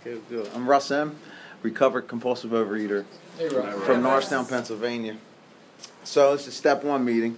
[0.00, 0.48] Okay, good.
[0.54, 1.16] I'm Russ M.,
[1.62, 3.04] recovered compulsive overeater
[3.36, 5.16] Hey, from Norristown, Pennsylvania.
[6.04, 7.36] So this is step one meeting.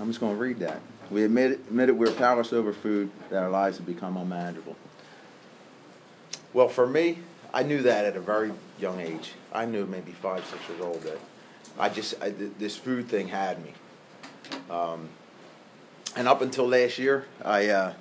[0.00, 0.80] I'm just going to read that.
[1.10, 4.76] We admitted, admitted we're powerless over food, that our lives have become unmanageable.
[6.52, 7.18] Well, for me,
[7.54, 8.50] I knew that at a very
[8.80, 9.32] young age.
[9.52, 11.18] I knew maybe five, six years old that
[11.78, 13.72] I just, I, th- this food thing had me.
[14.68, 15.08] Um,
[16.16, 17.92] and up until last year, I, uh,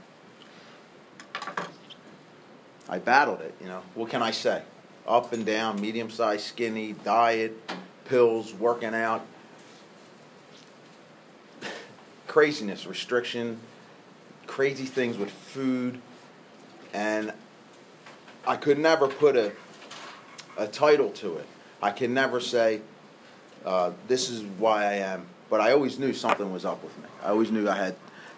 [2.90, 3.82] I battled it, you know.
[3.94, 4.64] What can I say?
[5.08, 7.56] Up and down, medium sized, skinny, diet,
[8.06, 9.26] pills, working out,
[12.28, 13.60] craziness, restriction,
[14.48, 16.02] crazy things with food,
[16.94, 17.32] and
[18.48, 19.52] I could never put a
[20.58, 21.48] a title to it.
[21.82, 22.82] I can never say
[23.66, 27.06] uh, this is why I am, but I always knew something was up with me.
[27.24, 27.96] I always knew I had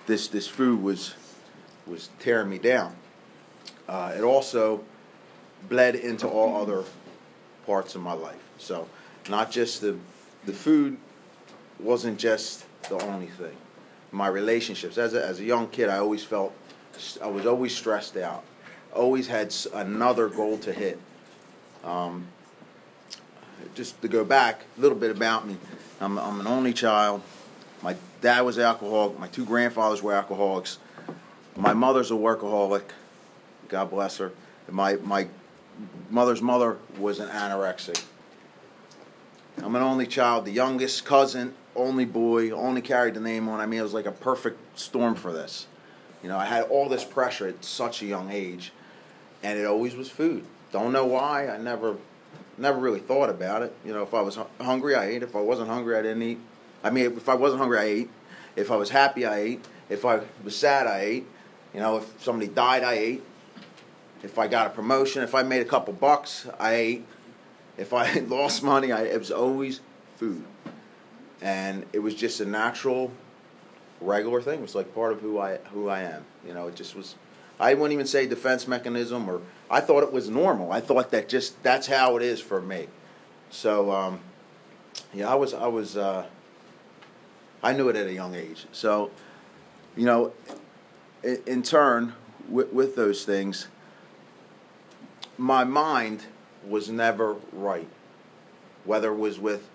[0.08, 1.16] this this food was
[1.88, 2.96] was tearing me down.
[3.91, 4.81] Uh, it also
[5.68, 6.86] bled into all other
[7.66, 8.40] parts of my life.
[8.57, 8.88] So,
[9.27, 9.98] not just the
[10.46, 10.96] the food
[11.77, 13.55] wasn't just the only thing.
[14.13, 16.54] My relationships as a, as a young kid, I always felt
[17.21, 18.46] I was always stressed out.
[18.93, 20.98] Always had another goal to hit.
[21.84, 22.27] Um,
[23.76, 25.57] just to go back a little bit about me,
[25.99, 27.21] I'm, I'm an only child.
[27.82, 29.20] My dad was alcoholic.
[29.20, 30.77] My two grandfathers were alcoholics.
[31.57, 32.84] My mother's a workaholic.
[33.72, 34.32] God bless her.
[34.70, 35.27] My my
[36.10, 38.04] mother's mother was an anorexic.
[39.63, 43.60] I'm an only child, the youngest cousin, only boy, only carried the name on.
[43.60, 45.68] I mean, it was like a perfect storm for this.
[46.22, 48.72] You know, I had all this pressure at such a young age,
[49.41, 50.46] and it always was food.
[50.72, 51.48] Don't know why.
[51.48, 51.96] I never,
[52.58, 53.74] never really thought about it.
[53.85, 55.24] You know, if I was hungry, I ate.
[55.24, 56.40] If I wasn't hungry, I didn't eat.
[56.84, 58.10] I mean, if I wasn't hungry, I ate.
[58.56, 59.66] If I was happy, I ate.
[59.90, 61.28] If I was sad, I ate.
[61.74, 63.24] You know, if somebody died, I ate.
[64.24, 67.06] If I got a promotion, if I made a couple bucks, I ate.
[67.78, 69.81] If I lost money, I, it was always
[70.18, 70.44] food.
[71.41, 73.12] And it was just a natural,
[74.00, 74.59] regular thing.
[74.59, 76.25] It was like part of who I who I am.
[76.45, 77.16] You know, it just was.
[77.59, 80.72] I wouldn't even say defense mechanism, or I thought it was normal.
[80.72, 82.88] I thought that just that's how it is for me.
[83.50, 84.19] So, um,
[85.13, 86.25] yeah, I was I was uh,
[87.63, 88.66] I knew it at a young age.
[88.72, 89.12] So,
[89.95, 90.34] you know,
[91.24, 92.13] in, in turn,
[92.50, 93.68] with, with those things,
[95.41, 96.24] my mind
[96.68, 97.88] was never right.
[98.85, 99.68] Whether it was with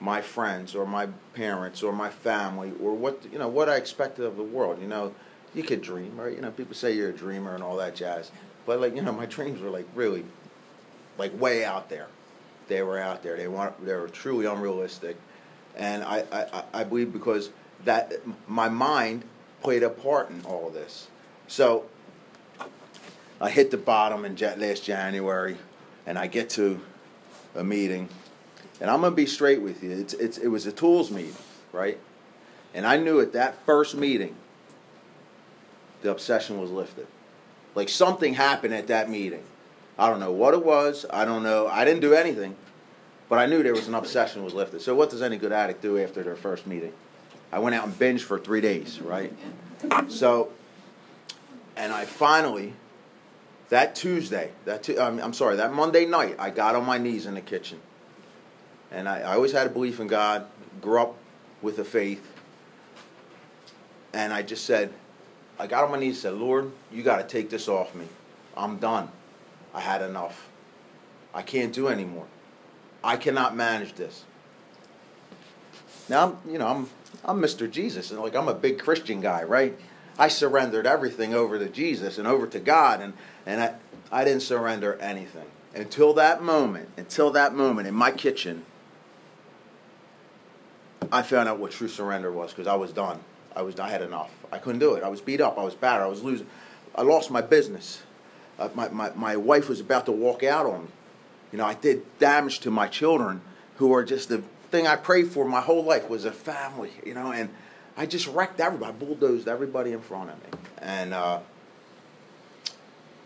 [0.00, 4.24] my friends or my parents or my family or what you know what I expected
[4.24, 4.80] of the world.
[4.82, 5.14] You know,
[5.54, 6.34] you could dream, right?
[6.34, 8.32] You know, people say you're a dreamer and all that jazz,
[8.66, 10.24] but like you know, my dreams were like really,
[11.16, 12.08] like way out there.
[12.66, 13.36] They were out there.
[13.36, 13.84] They weren't.
[13.86, 15.16] They were truly unrealistic,
[15.76, 17.50] and I I, I- believe because
[17.84, 18.14] that
[18.48, 19.22] my mind
[19.62, 21.06] played a part in all this.
[21.46, 21.84] So
[23.40, 25.56] I hit the bottom in ja- last January,
[26.06, 26.80] and I get to
[27.54, 28.08] a meeting,
[28.80, 29.90] and I'm gonna be straight with you.
[29.90, 31.36] It's, it's it was a tools meeting,
[31.72, 31.98] right?
[32.74, 34.34] And I knew at that first meeting,
[36.02, 37.06] the obsession was lifted.
[37.74, 39.42] Like something happened at that meeting.
[39.98, 41.06] I don't know what it was.
[41.10, 41.68] I don't know.
[41.68, 42.56] I didn't do anything,
[43.28, 44.82] but I knew there was an obsession was lifted.
[44.82, 46.92] So what does any good addict do after their first meeting?
[47.52, 49.32] I went out and binged for three days, right?
[50.08, 50.50] So,
[51.76, 52.72] and I finally
[53.70, 57.26] that Tuesday, that tu- I'm, I'm sorry, that Monday night, I got on my knees
[57.26, 57.80] in the kitchen,
[58.90, 60.46] and I, I always had a belief in God.
[60.80, 61.16] Grew up
[61.62, 62.32] with a faith,
[64.12, 64.92] and I just said,
[65.58, 68.06] I got on my knees and said, Lord, you got to take this off me.
[68.56, 69.08] I'm done.
[69.72, 70.48] I had enough.
[71.32, 72.26] I can't do anymore.
[73.02, 74.24] I cannot manage this.
[76.08, 76.88] Now, I'm, you know, I'm
[77.24, 77.70] I'm Mr.
[77.70, 79.78] Jesus, and like I'm a big Christian guy, right?
[80.18, 83.14] I surrendered everything over to Jesus and over to God, and
[83.46, 83.74] and I
[84.12, 86.88] I didn't surrender anything until that moment.
[86.96, 88.64] Until that moment in my kitchen,
[91.10, 93.20] I found out what true surrender was because I was done.
[93.54, 94.30] I was I had enough.
[94.52, 95.02] I couldn't do it.
[95.02, 95.58] I was beat up.
[95.58, 96.04] I was battered.
[96.04, 96.46] I was losing.
[96.94, 98.02] I lost my business.
[98.58, 100.90] Uh, my, my my wife was about to walk out on me.
[101.52, 103.40] You know, I did damage to my children,
[103.76, 106.92] who are just the thing I prayed for my whole life was a family.
[107.04, 107.48] You know, and
[107.96, 108.92] I just wrecked everybody.
[108.92, 111.40] Bulldozed everybody in front of me, and uh,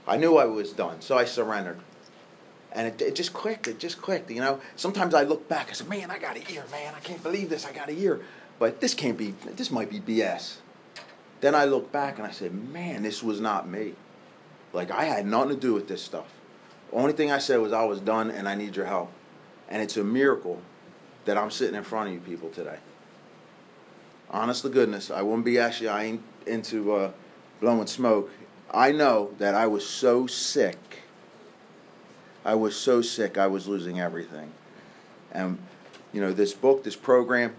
[0.08, 1.00] I knew I was done.
[1.00, 1.78] So I surrendered,
[2.72, 3.68] and it, it just clicked.
[3.68, 4.30] It just clicked.
[4.30, 5.68] You know, sometimes I look back.
[5.70, 6.94] I said, "Man, I got a year, man.
[6.96, 7.66] I can't believe this.
[7.66, 8.20] I got a year."
[8.58, 9.34] But this can't be.
[9.44, 10.56] This might be BS.
[11.40, 13.94] Then I look back and I said, "Man, this was not me.
[14.72, 16.26] Like I had nothing to do with this stuff.
[16.92, 19.12] Only thing I said was I was done and I need your help.
[19.68, 20.60] And it's a miracle
[21.26, 22.78] that I'm sitting in front of you people today.
[24.30, 27.10] Honest to goodness, I wouldn't be actually I ain't into uh,
[27.60, 28.30] blowing smoke.
[28.70, 30.78] I know that I was so sick
[32.48, 34.50] I was so sick, I was losing everything.
[35.32, 35.58] And,
[36.14, 37.54] you know, this book, this program,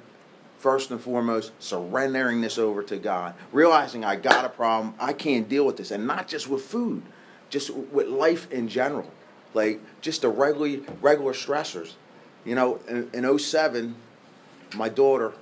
[0.57, 5.47] first and foremost, surrendering this over to God, realizing I got a problem, I can't
[5.47, 7.03] deal with this, and not just with food,
[7.51, 9.11] just with life in general,
[9.53, 11.93] like just the regular regular stressors.
[12.43, 13.93] You know, in, in 07,
[14.75, 15.33] my daughter,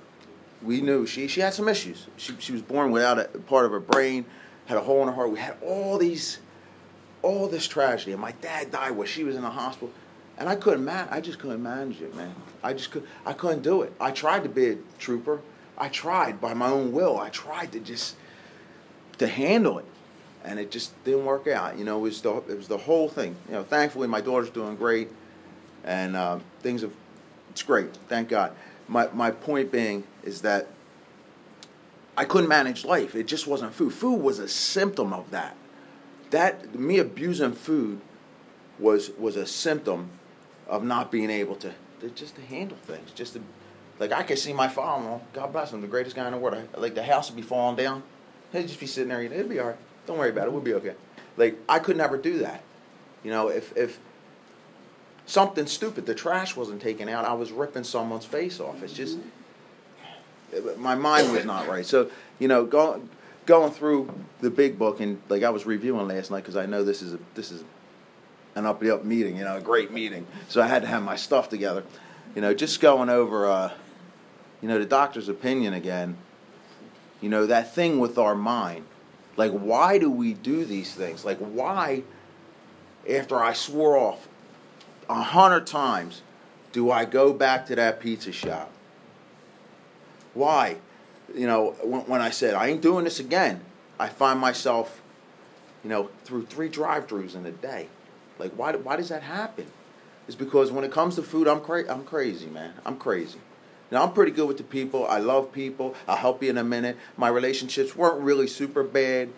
[0.62, 2.06] we knew she she had some issues.
[2.18, 4.26] She she was born without a part of her brain,
[4.68, 5.30] had a hole in her heart.
[5.30, 6.38] We had all these,
[7.22, 9.90] all this tragedy, and my dad died while she was in the hospital.
[10.36, 11.08] And I couldn't man.
[11.10, 12.34] I just couldn't manage it, man.
[12.62, 13.04] I just could.
[13.26, 13.92] I couldn't do it.
[13.98, 15.40] I tried to be a trooper.
[15.76, 17.18] I tried by my own will.
[17.18, 18.14] I tried to just
[19.16, 19.86] to handle it,
[20.44, 21.78] and it just didn't work out.
[21.78, 23.34] You know, it was the it was the whole thing.
[23.48, 25.08] You know, thankfully my daughter's doing great,
[25.82, 26.92] and uh, things have.
[27.50, 27.96] It's great.
[28.08, 28.52] Thank God.
[28.86, 30.68] My my point being is that
[32.18, 33.14] I couldn't manage life.
[33.14, 33.94] It just wasn't food.
[33.94, 35.56] Food was a symptom of that.
[36.30, 38.00] That me abusing food
[38.80, 40.10] was was a symptom
[40.66, 43.12] of not being able to, to just to handle things.
[43.12, 43.40] Just to,
[44.00, 46.58] like I could see my father, God bless him, the greatest guy in the world.
[46.74, 48.02] I, like the house would be falling down,
[48.50, 49.22] he'd just be sitting there.
[49.22, 49.76] It'd be all right.
[50.06, 50.52] Don't worry about it.
[50.52, 50.94] We'll be okay.
[51.36, 52.64] Like I could never do that.
[53.22, 54.00] You know, if if
[55.24, 58.82] something stupid, the trash wasn't taken out, I was ripping someone's face off.
[58.82, 59.18] It's just
[60.78, 61.84] my mind was not right.
[61.84, 63.08] So you know, going
[63.46, 66.84] going through the big book and like I was reviewing last night because I know
[66.84, 67.64] this is a, this is
[68.54, 70.26] an up up meeting, you know, a great meeting.
[70.48, 71.84] So I had to have my stuff together.
[72.34, 73.72] You know, just going over, uh,
[74.60, 76.16] you know, the doctor's opinion again.
[77.20, 78.84] You know, that thing with our mind.
[79.36, 81.24] Like, why do we do these things?
[81.24, 82.02] Like, why,
[83.08, 84.28] after I swore off
[85.08, 86.22] a hundred times,
[86.72, 88.70] do I go back to that pizza shop?
[90.38, 90.76] Why?
[91.34, 93.60] You know, when, when I said, I ain't doing this again,
[93.98, 95.02] I find myself,
[95.82, 97.88] you know, through three drive throughs in a day.
[98.38, 99.66] Like, why, why does that happen?
[100.28, 102.74] It's because when it comes to food, I'm, cra- I'm crazy, man.
[102.86, 103.40] I'm crazy.
[103.90, 105.08] Now, I'm pretty good with the people.
[105.08, 105.96] I love people.
[106.06, 106.96] I'll help you in a minute.
[107.16, 109.30] My relationships weren't really super bad.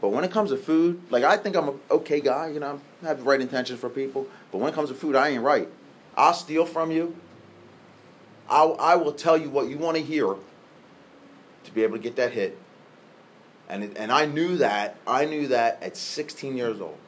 [0.00, 2.48] But when it comes to food, like, I think I'm an okay guy.
[2.48, 4.26] You know, I have the right intentions for people.
[4.50, 5.68] But when it comes to food, I ain't right.
[6.16, 7.14] I'll steal from you.
[8.48, 10.34] I'll, I will tell you what you want to hear
[11.64, 12.58] to be able to get that hit.
[13.68, 14.96] And, it, and I knew that.
[15.06, 16.98] I knew that at 16 years old.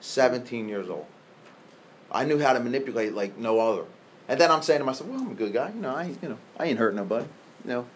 [0.00, 1.06] 17 years old.
[2.10, 3.84] I knew how to manipulate like no other.
[4.28, 5.70] And then I'm saying to myself, well, I'm a good guy.
[5.74, 7.26] You know, I, you know, I ain't hurting nobody.
[7.64, 7.86] You know,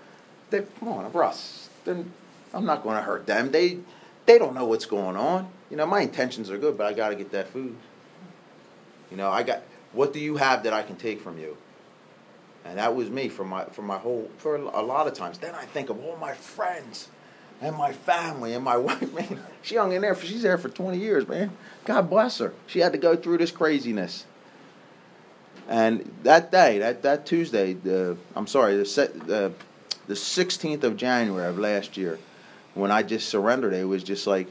[0.50, 1.68] they come on, Russ.
[1.84, 2.10] Then
[2.54, 3.50] I'm not going to hurt them.
[3.50, 3.78] They,
[4.24, 5.50] they don't know what's going on.
[5.70, 7.76] You know, my intentions are good, but I got to get that food.
[9.10, 9.62] You know, I got.
[9.92, 11.56] What do you have that I can take from you?
[12.64, 15.38] And that was me for my for my whole for a lot of times.
[15.38, 17.08] Then I think of all my friends
[17.60, 19.42] and my family and my wife, man.
[19.62, 20.14] She hung in there.
[20.14, 21.52] For, she's there for 20 years, man.
[21.84, 22.52] God bless her.
[22.66, 24.26] She had to go through this craziness.
[25.68, 28.84] And that day, that, that Tuesday, the, I'm sorry, the,
[29.26, 29.52] the,
[30.08, 32.18] the 16th of January of last year,
[32.74, 34.48] when I just surrendered, it was just like,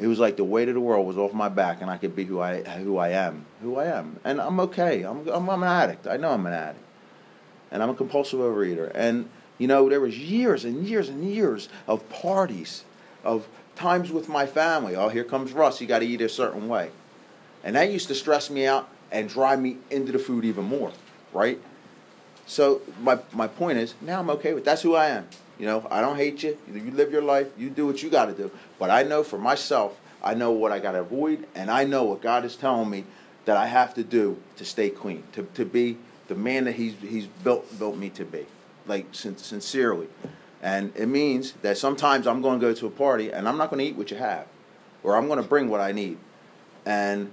[0.00, 2.16] it was like the weight of the world was off my back, and I could
[2.16, 5.02] be who I who I am, who I am, and I'm okay.
[5.02, 6.06] I'm I'm, I'm an addict.
[6.06, 6.84] I know I'm an addict,
[7.70, 11.68] and I'm a compulsive overeater, and you know, there was years and years and years
[11.86, 12.84] of parties,
[13.22, 14.96] of times with my family.
[14.96, 15.82] Oh, here comes Russ.
[15.82, 16.90] You got to eat a certain way,
[17.62, 20.92] and that used to stress me out and drive me into the food even more.
[21.34, 21.60] Right.
[22.46, 25.28] So my my point is now I'm okay with that's who I am.
[25.60, 26.56] You know, I don't hate you.
[26.72, 27.48] You live your life.
[27.58, 28.50] You do what you got to do.
[28.78, 32.02] But I know for myself, I know what I got to avoid, and I know
[32.04, 33.04] what God is telling me
[33.44, 35.98] that I have to do to stay clean, to, to be
[36.28, 38.46] the man that He's He's built built me to be
[38.86, 40.08] like sin- sincerely.
[40.62, 43.68] And it means that sometimes I'm going to go to a party and I'm not
[43.68, 44.46] going to eat what you have,
[45.02, 46.16] or I'm going to bring what I need.
[46.86, 47.30] And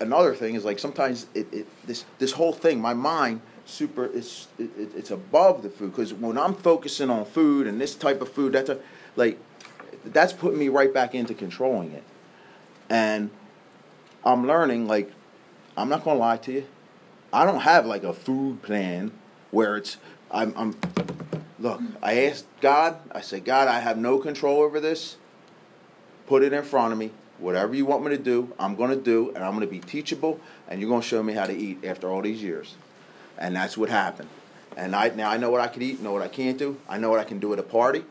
[0.00, 4.48] another thing is like sometimes it, it this this whole thing, my mind super is
[4.58, 8.30] it, it's above the food because when I'm focusing on food and this type of
[8.30, 8.78] food, that's a,
[9.16, 9.38] like
[10.04, 12.04] that's putting me right back into controlling it.
[12.88, 13.30] And
[14.24, 15.12] I'm learning like
[15.76, 16.66] I'm not to lie to you.
[17.32, 19.12] I don't have like a food plan
[19.50, 19.96] where it's
[20.30, 20.76] I'm, I'm
[21.58, 21.80] look.
[22.02, 22.98] I asked God.
[23.12, 25.16] I said, God, I have no control over this.
[26.26, 27.10] Put it in front of me.
[27.38, 30.78] Whatever you want me to do, I'm to do, and I'm to be teachable, and
[30.78, 32.74] you're to show me how to eat after all these years.
[33.40, 34.28] And that's what happened.
[34.76, 36.76] And I now I know what I can eat, know what I can't do.
[36.88, 38.04] I know what I can do at a party.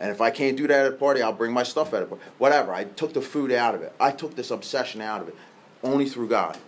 [0.00, 2.06] And if I can't do that at a party, I'll bring my stuff at a
[2.06, 2.24] party.
[2.38, 2.72] Whatever.
[2.74, 3.92] I took the food out of it.
[4.00, 5.36] I took this obsession out of it,
[5.82, 6.58] only through God.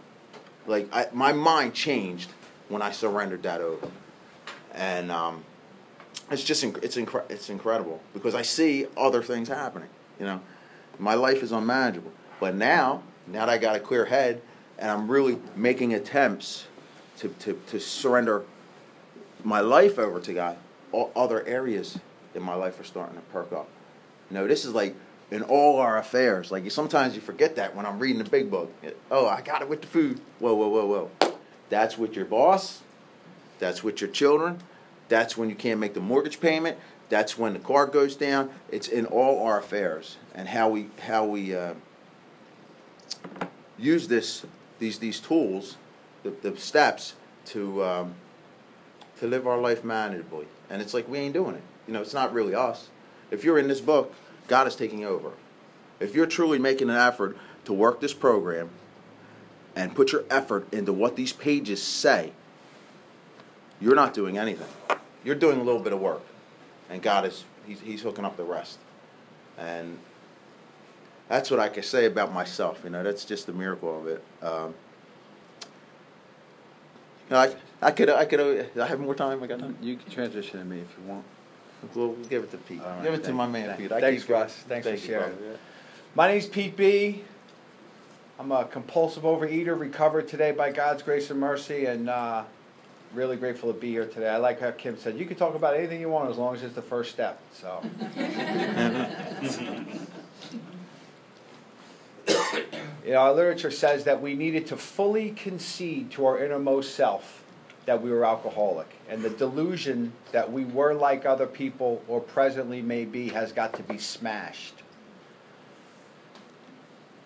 [0.66, 2.30] Like I, my mind changed
[2.68, 3.88] when I surrendered that over.
[4.72, 5.44] And um,
[6.30, 9.88] it's just it's incre- it's incredible because I see other things happening.
[10.20, 10.40] You know,
[10.98, 12.12] my life is unmanageable.
[12.40, 14.42] But now, now that I got a clear head,
[14.78, 16.66] and I'm really making attempts
[17.18, 18.44] to, to, to surrender
[19.44, 20.56] my life over to God,
[20.92, 21.98] all other areas
[22.34, 23.68] in my life are starting to perk up.
[24.30, 24.94] Know, this is like
[25.30, 26.50] in all our affairs.
[26.50, 28.72] Like sometimes you forget that when I'm reading the big book.
[29.10, 30.20] Oh, I got it with the food.
[30.38, 30.86] Whoa, whoa, whoa,
[31.20, 31.32] whoa.
[31.68, 32.82] That's with your boss.
[33.58, 34.60] That's with your children.
[35.08, 36.78] That's when you can't make the mortgage payment.
[37.08, 38.50] That's when the car goes down.
[38.70, 41.74] It's in all our affairs and how we how we uh,
[43.78, 44.44] use this
[44.78, 45.76] these these tools,
[46.30, 47.14] the, the steps
[47.46, 48.14] to um,
[49.18, 50.46] to live our life manageably.
[50.68, 51.62] And it's like we ain't doing it.
[51.86, 52.88] You know, it's not really us.
[53.30, 54.14] If you're in this book,
[54.48, 55.30] God is taking over.
[56.00, 58.70] If you're truly making an effort to work this program
[59.74, 62.32] and put your effort into what these pages say,
[63.80, 64.68] you're not doing anything.
[65.24, 66.22] You're doing a little bit of work
[66.90, 68.78] and God is he's, he's hooking up the rest.
[69.58, 69.98] And
[71.28, 72.80] that's what I can say about myself.
[72.84, 74.24] You know, that's just the miracle of it.
[74.42, 74.74] Um,
[77.28, 79.42] you know, I, I could, I could, I have more time.
[79.42, 79.76] I got time.
[79.80, 81.24] You can transition to me if you want.
[81.94, 82.80] We'll, we'll give it to Pete.
[82.80, 83.92] Right, give it to my man, thank, Pete.
[83.92, 84.54] I thanks, keep Russ.
[84.68, 85.34] Thanks thank for sharing.
[85.34, 85.58] brother.
[86.14, 87.24] My name's Pete B.
[88.38, 92.44] I'm a compulsive overeater, recovered today by God's grace and mercy, and uh,
[93.14, 94.28] really grateful to be here today.
[94.28, 96.62] I like how Kim said, you can talk about anything you want as long as
[96.62, 97.40] it's the first step.
[97.52, 97.82] So.
[102.28, 102.36] you
[103.12, 107.44] know, our literature says that we needed to fully concede to our innermost self
[107.86, 108.88] that we were alcoholic.
[109.08, 113.72] And the delusion that we were like other people or presently may be has got
[113.74, 114.82] to be smashed.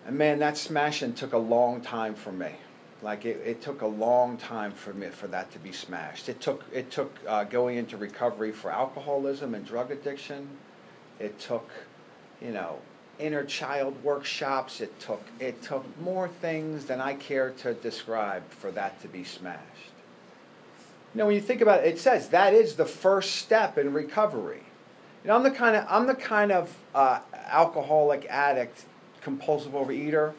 [0.05, 2.51] And man, that smashing took a long time for me.
[3.01, 6.29] Like it, it took a long time for me for that to be smashed.
[6.29, 10.47] It took it took uh, going into recovery for alcoholism and drug addiction.
[11.19, 11.69] It took,
[12.39, 12.79] you know,
[13.21, 14.81] inner child workshops.
[14.81, 19.23] It took it took more things than I care to describe for that to be
[19.23, 19.61] smashed.
[21.13, 23.93] You know, when you think about it, it says that is the first step in
[23.93, 24.63] recovery.
[25.23, 28.85] You know, I'm the kind of I'm the kind of uh, alcoholic addict,
[29.21, 30.33] compulsive overeater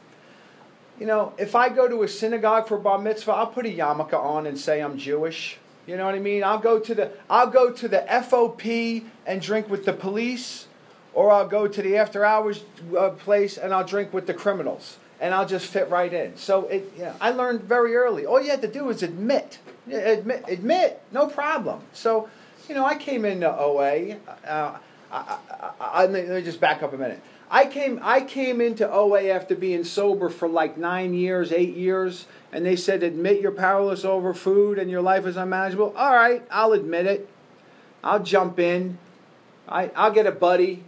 [0.98, 4.14] you know, if I go to a synagogue for bar mitzvah, I'll put a yarmulke
[4.14, 5.58] on and say I'm Jewish.
[5.86, 6.44] You know what I mean?
[6.44, 10.68] I'll go to the I'll go to the FOP and drink with the police,
[11.14, 12.64] or I'll go to the after hours
[12.96, 16.36] uh, place and I'll drink with the criminals, and I'll just fit right in.
[16.36, 18.26] So it, know, I learned very early.
[18.26, 19.58] All you had to do was admit,
[19.90, 21.82] admit, admit, no problem.
[21.92, 22.28] So,
[22.68, 24.16] you know, I came into OA.
[24.46, 24.78] Uh,
[25.10, 27.20] I, I, I, let me just back up a minute.
[27.50, 32.24] I came I came into OA after being sober for like nine years, eight years,
[32.50, 35.92] and they said admit you're powerless over food and your life is unmanageable.
[35.94, 37.28] All right, I'll admit it.
[38.02, 38.96] I'll jump in.
[39.68, 40.82] I, I'll get a buddy,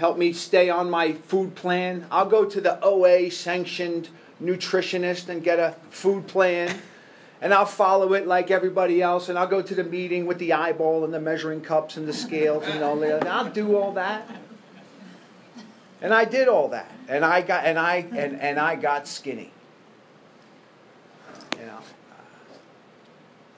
[0.00, 2.06] help me stay on my food plan.
[2.10, 4.08] I'll go to the OA sanctioned
[4.42, 6.80] nutritionist and get a food plan.
[7.42, 10.54] And I'll follow it like everybody else, and I'll go to the meeting with the
[10.54, 13.26] eyeball and the measuring cups and the scales and all that.
[13.26, 14.28] I'll do all that.
[16.02, 16.90] And I did all that.
[17.08, 19.52] And I got and I and, and I got skinny.
[21.58, 21.78] You know.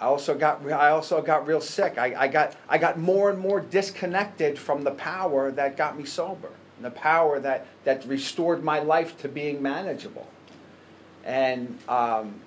[0.02, 1.97] I also got I also got real sick.
[1.97, 6.04] I, I got I got more and more disconnected from the power that got me
[6.04, 6.49] sober.
[6.80, 10.26] The power that, that restored my life to being manageable.
[11.23, 12.40] And um,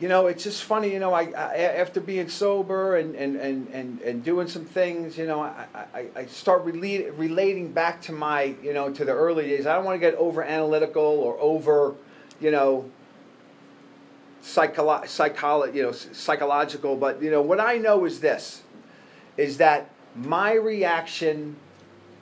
[0.00, 3.68] you know, it's just funny, you know, I, I after being sober and, and, and,
[3.68, 8.12] and, and doing some things, you know, I, I, I start relate, relating back to
[8.12, 9.66] my, you know, to the early days.
[9.66, 11.94] I don't want to get over analytical or over,
[12.40, 12.90] you know,
[14.42, 18.62] psycholo- psycholo- you know, psychological, but, you know, what I know is this,
[19.36, 21.56] is that my reaction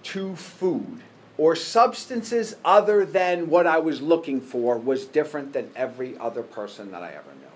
[0.05, 1.01] to food
[1.39, 6.91] or substances other than what I was looking for was different than every other person
[6.93, 7.47] that I ever knew.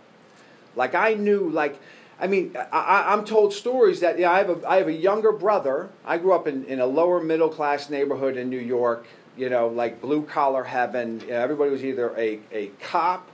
[0.76, 1.81] Like I knew, like
[2.21, 5.33] I mean, I, am told stories that yeah, I have a I have a younger
[5.33, 5.88] brother.
[6.05, 9.07] I grew up in, in a lower middle class neighborhood in New York.
[9.37, 11.21] You know, like blue collar heaven.
[11.21, 13.29] You know, everybody was either a, a cop,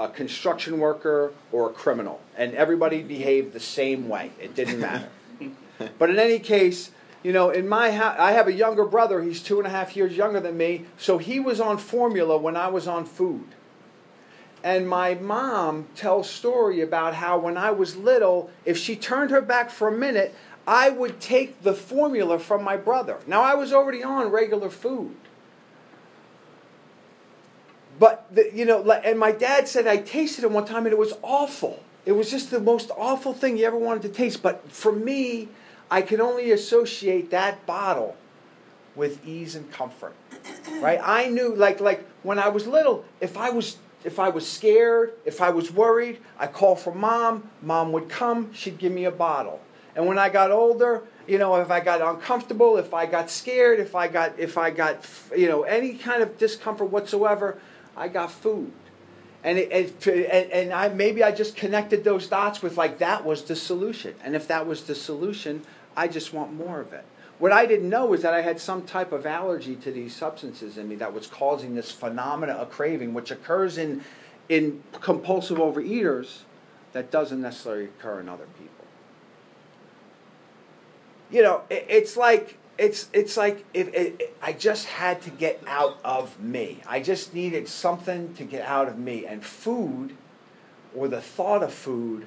[0.00, 4.30] a construction worker, or a criminal, and everybody behaved the same way.
[4.40, 5.08] It didn't matter.
[5.98, 6.90] but in any case,
[7.22, 9.20] you know, in my house, I have a younger brother.
[9.22, 10.86] He's two and a half years younger than me.
[10.96, 13.44] So he was on formula when I was on food.
[14.64, 19.42] And my mom tells story about how when I was little, if she turned her
[19.42, 20.34] back for a minute,
[20.66, 23.18] I would take the formula from my brother.
[23.26, 25.16] Now I was already on regular food.
[28.00, 30.98] But the, you know, and my dad said I tasted it one time and it
[30.98, 31.84] was awful.
[32.06, 34.42] It was just the most awful thing you ever wanted to taste.
[34.42, 35.48] But for me,
[35.90, 38.16] I could only associate that bottle
[38.96, 40.16] with ease and comfort.
[40.80, 41.00] Right?
[41.02, 45.12] I knew like like when I was little, if I was if I was scared,
[45.26, 49.10] if I was worried, I called for mom, mom would come, she'd give me a
[49.10, 49.60] bottle.
[49.94, 53.78] And when I got older, you know, if I got uncomfortable, if I got scared,
[53.78, 57.60] if I got if I got you know any kind of discomfort whatsoever,
[57.96, 58.72] I got food.
[59.42, 63.44] And it, it, and, I maybe I just connected those dots with like that was
[63.44, 64.14] the solution.
[64.22, 65.62] And if that was the solution,
[65.96, 67.04] I just want more of it.
[67.38, 70.76] What I didn't know was that I had some type of allergy to these substances
[70.76, 74.04] in me that was causing this phenomena of craving, which occurs in,
[74.50, 76.40] in compulsive overeaters
[76.92, 78.84] that doesn't necessarily occur in other people.
[81.30, 85.62] You know, it, it's like it's it's like it, it, I just had to get
[85.66, 86.80] out of me.
[86.88, 90.16] I just needed something to get out of me, and food,
[90.96, 92.26] or the thought of food,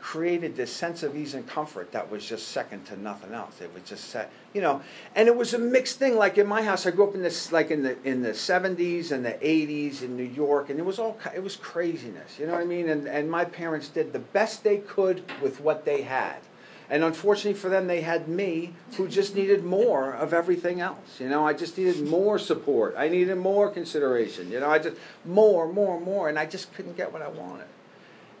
[0.00, 3.60] created this sense of ease and comfort that was just second to nothing else.
[3.60, 4.82] It was just set, you know,
[5.14, 6.16] and it was a mixed thing.
[6.16, 9.12] Like in my house, I grew up in this, like in the in the seventies
[9.12, 12.40] and the eighties in New York, and it was all it was craziness.
[12.40, 12.88] You know what I mean?
[12.88, 16.38] And and my parents did the best they could with what they had.
[16.92, 21.18] And unfortunately for them, they had me who just needed more of everything else.
[21.20, 22.94] You know, I just needed more support.
[22.98, 24.52] I needed more consideration.
[24.52, 27.66] You know, I just more, more, more, and I just couldn't get what I wanted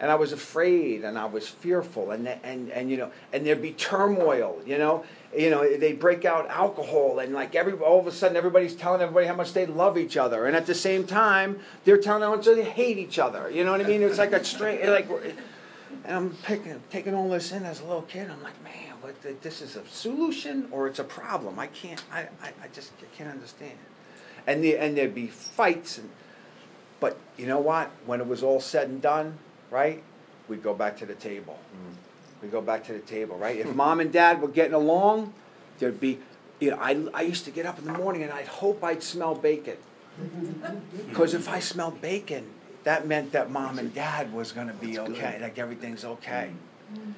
[0.02, 3.62] and I was afraid and I was fearful and and and you know and there'd
[3.62, 5.04] be turmoil you know
[5.34, 9.00] you know they break out alcohol and like every all of a sudden everybody's telling
[9.00, 12.34] everybody how much they love each other and at the same time they're telling how
[12.34, 15.08] much they hate each other you know what I mean it's like a strange like
[16.04, 19.14] and I'm picking taking all this in as a little kid I'm like man what
[19.42, 23.16] this is a solution or it's a problem I can't I, I, I just I
[23.16, 23.78] can't understand
[24.46, 26.10] and the and there'd be fights and
[27.00, 29.38] but you know what when it was all said and done
[29.72, 30.02] right?
[30.48, 31.58] We'd go back to the table.
[31.74, 31.94] Mm.
[32.42, 33.58] We go back to the table, right?
[33.58, 35.32] If mom and dad were getting along,
[35.78, 36.20] there'd be,
[36.60, 39.02] you know, I, I used to get up in the morning and I'd hope I'd
[39.02, 39.78] smell bacon.
[41.08, 42.46] Because if I smelled bacon,
[42.84, 45.42] that meant that mom and dad was going to be That's okay, good.
[45.42, 46.50] like everything's okay.
[46.92, 47.14] Mm.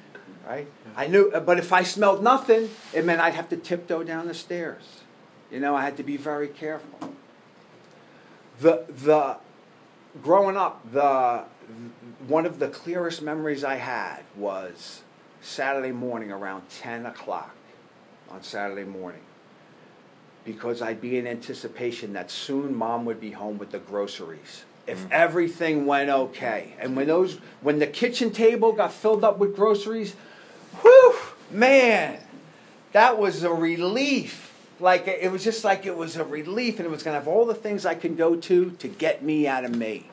[0.47, 0.67] Right?
[0.95, 4.33] I knew, but if I smelled nothing, it meant I'd have to tiptoe down the
[4.33, 5.01] stairs.
[5.51, 7.13] You know, I had to be very careful.
[8.59, 9.37] The, the,
[10.21, 11.45] growing up, the
[12.27, 15.01] one of the clearest memories I had was
[15.41, 17.55] Saturday morning around 10 o'clock
[18.29, 19.21] on Saturday morning
[20.43, 24.63] because I'd be in anticipation that soon mom would be home with the groceries.
[24.87, 25.11] If mm.
[25.11, 26.75] everything went okay.
[26.79, 30.15] And when those when the kitchen table got filled up with groceries,
[30.81, 31.15] whew,
[31.49, 32.19] man,
[32.91, 34.53] that was a relief.
[34.79, 37.45] Like it was just like it was a relief and it was gonna have all
[37.45, 40.09] the things I can go to to get me out of me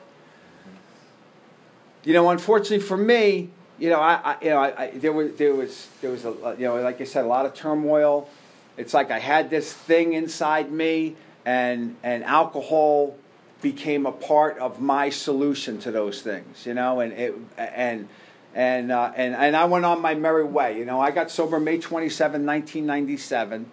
[2.03, 5.33] you know, unfortunately for me, you know, I, I you know, I, I, there was
[5.35, 8.29] there was there was a you know, like I said, a lot of turmoil.
[8.77, 13.15] It's like I had this thing inside me, and and alcohol
[13.63, 16.67] became a part of my solution to those things.
[16.67, 18.07] You know, and it and.
[18.55, 20.77] And, uh, and, and I went on my merry way.
[20.77, 23.71] You know, I got sober May 27, 1997.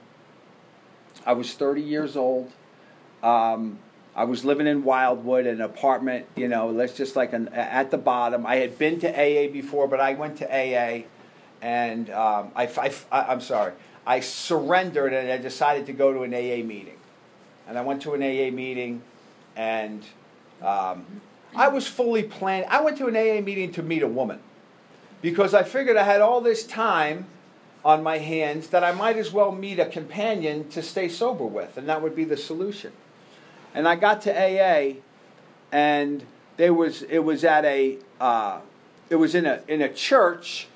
[1.26, 2.50] I was 30 years old.
[3.22, 3.78] Um,
[4.14, 7.98] I was living in Wildwood, an apartment, you know, let's just like an, at the
[7.98, 8.44] bottom.
[8.44, 11.04] I had been to AA before, but I went to AA,
[11.62, 12.66] and um, I,
[13.12, 13.72] I, am sorry,
[14.06, 16.96] I surrendered and I decided to go to an AA meeting.
[17.68, 19.02] And I went to an AA meeting,
[19.60, 20.02] and
[20.62, 21.20] um,
[21.54, 22.64] I was fully planned.
[22.70, 24.40] I went to an AA meeting to meet a woman
[25.20, 27.26] because I figured I had all this time
[27.84, 31.76] on my hands that I might as well meet a companion to stay sober with,
[31.76, 32.92] and that would be the solution.
[33.74, 34.94] And I got to AA,
[35.70, 36.24] and
[36.56, 38.60] there was it was at a uh,
[39.10, 40.68] it was in a in a church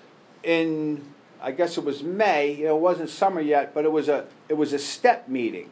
[0.43, 2.53] in I guess it was May.
[2.61, 5.71] It wasn't summer yet, but it was a it was a step meeting,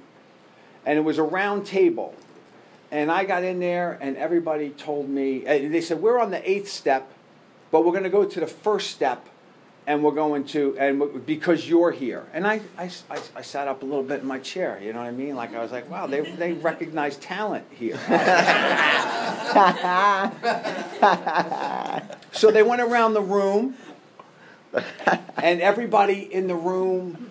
[0.87, 2.14] and it was a round table.
[2.92, 5.44] And I got in there, and everybody told me.
[5.46, 7.11] Eh, they said we're on the eighth step,
[7.72, 9.26] but we're going to go to the first step
[9.87, 12.26] and we're going to and because you're here.
[12.33, 15.00] And I, I, I, I, sat up a little bit in my chair you know
[15.00, 15.35] what i mean?
[15.35, 17.98] Like i was like wow they, they recognize talent here.
[22.35, 23.76] So they went around the room
[25.37, 27.31] and everybody in the room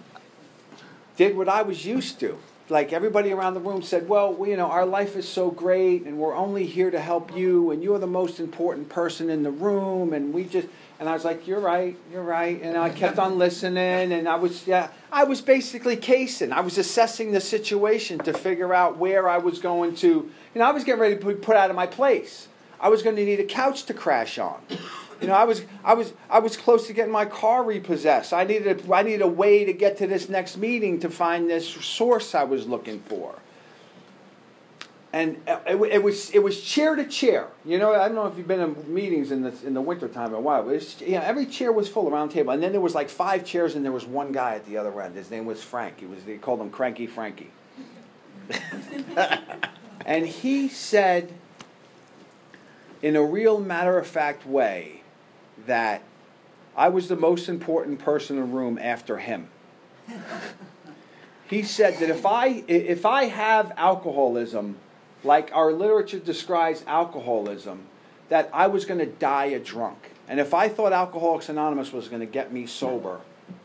[1.17, 2.37] did what i was used to
[2.71, 6.17] like everybody around the room said well you know our life is so great and
[6.17, 10.13] we're only here to help you and you're the most important person in the room
[10.13, 10.67] and we just
[11.01, 14.35] and I was like, "You're right, you're right." And I kept on listening, and I
[14.35, 16.53] was yeah, I was basically casing.
[16.53, 20.07] I was assessing the situation to figure out where I was going to.
[20.07, 22.49] You know, I was getting ready to be put out of my place.
[22.79, 24.61] I was going to need a couch to crash on.
[25.21, 28.33] You know, I was, I was, I was close to getting my car repossessed.
[28.33, 31.47] I needed, a, I needed a way to get to this next meeting to find
[31.47, 33.35] this source I was looking for.
[35.13, 37.49] And it, it was, it was chair to chair.
[37.65, 40.31] You know, I don't know if you've been in meetings in the in the wintertime
[40.31, 40.61] while.
[40.61, 42.95] It was, you know, every chair was full around the table, and then there was
[42.95, 45.15] like five chairs, and there was one guy at the other end.
[45.15, 45.99] His name was Frank.
[45.99, 47.51] He was, they called him Cranky Frankie.
[50.05, 51.33] and he said,
[53.01, 55.00] in a real matter of fact way,
[55.65, 56.03] that
[56.75, 59.49] I was the most important person in the room after him.
[61.49, 64.77] he said that if I if I have alcoholism,
[65.23, 67.85] like our literature describes alcoholism,
[68.29, 70.11] that I was going to die a drunk.
[70.29, 73.19] And if I thought Alcoholics Anonymous was going to get me sober,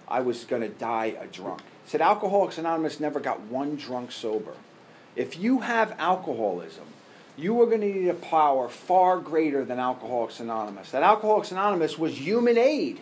[0.09, 1.61] I was going to die a drunk.
[1.61, 4.55] He said Alcoholics Anonymous never got one drunk sober.
[5.15, 6.87] If you have alcoholism,
[7.37, 10.91] you are going to need a power far greater than Alcoholics Anonymous.
[10.91, 13.01] That Alcoholics Anonymous was human aid.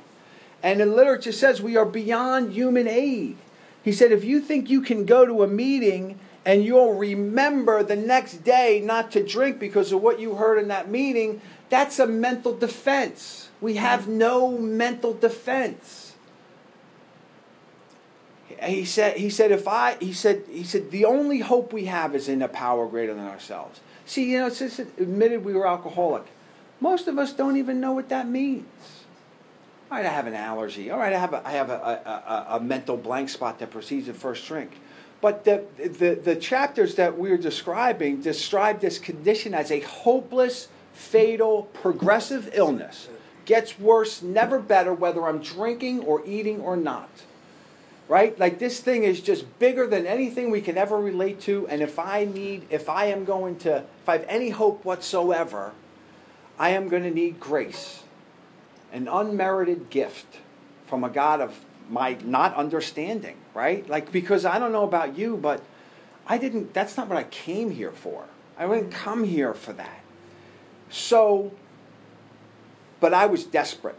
[0.63, 3.37] And the literature says we are beyond human aid.
[3.83, 7.97] He said, if you think you can go to a meeting and you'll remember the
[7.97, 12.07] next day not to drink because of what you heard in that meeting, that's a
[12.07, 13.51] mental defense.
[13.61, 16.15] We have no mental defense.
[18.63, 22.15] He said, he said, if I, he said, he said, the only hope we have
[22.15, 23.81] is in a power greater than ourselves.
[24.07, 26.25] See, you know, it's just admitted we were alcoholic.
[26.81, 28.67] Most of us don't even know what that means.
[29.91, 30.91] All right, I have an allergy.
[30.91, 33.71] All right, I have a, I have a, a, a, a mental blank spot that
[33.71, 34.79] precedes the first drink.
[35.21, 41.71] But the, the, the chapters that we're describing describe this condition as a hopeless, fatal,
[41.73, 43.09] progressive illness.
[43.47, 47.09] Gets worse, never better, whether I'm drinking or eating or not.
[48.07, 48.39] Right?
[48.39, 51.67] Like this thing is just bigger than anything we can ever relate to.
[51.69, 55.73] And if I need, if I am going to, if I have any hope whatsoever,
[56.59, 58.03] I am going to need grace,
[58.93, 60.39] an unmerited gift
[60.87, 63.89] from a God of my not understanding, right?
[63.89, 65.63] Like, because I don't know about you, but
[66.27, 68.25] I didn't, that's not what I came here for.
[68.57, 70.01] I didn't come here for that.
[70.91, 71.53] So,
[73.01, 73.99] but I was desperate.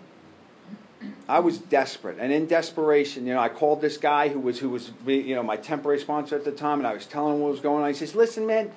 [1.28, 4.70] I was desperate, and in desperation, you know, I called this guy who was who
[4.70, 7.52] was you know my temporary sponsor at the time, and I was telling him what
[7.52, 7.90] was going on.
[7.90, 8.72] He says, "Listen, man,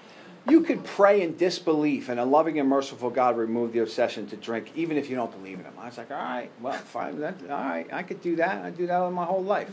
[0.48, 4.36] you could pray in disbelief, and a loving and merciful God remove the obsession to
[4.36, 7.20] drink, even if you don't believe in Him." I was like, "All right, well, fine,
[7.20, 8.64] that, all right, I could do that.
[8.64, 9.70] I do that my whole life."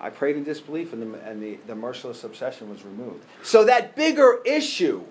[0.00, 3.24] I prayed in disbelief, and the and the, the merciless obsession was removed.
[3.42, 5.04] So that bigger issue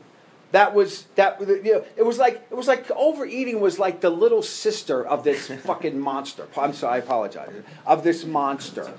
[0.52, 4.10] that was that you know it was like it was like overeating was like the
[4.10, 6.48] little sister of this fucking monster.
[6.58, 7.52] I'm sorry, I apologize.
[7.86, 8.92] Of this monster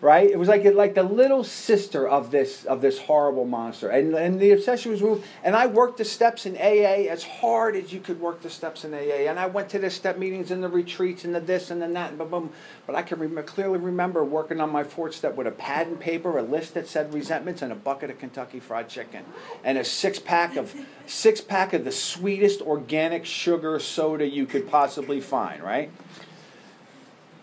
[0.00, 0.30] right?
[0.30, 4.40] It was like like the little sister of this of this horrible monster, and and
[4.40, 5.26] the obsession was moved.
[5.44, 8.84] And I worked the steps in AA as hard as you could work the steps
[8.84, 11.70] in AA, and I went to the step meetings and the retreats and the this
[11.70, 12.50] and the that and boom, boom.
[12.86, 16.38] But I can clearly remember working on my fourth step with a pad and paper,
[16.38, 19.24] a list that said resentments, and a bucket of Kentucky Fried Chicken,
[19.64, 20.74] and a six pack of
[21.06, 25.90] six pack of the sweetest organic sugar soda you could possibly find, right?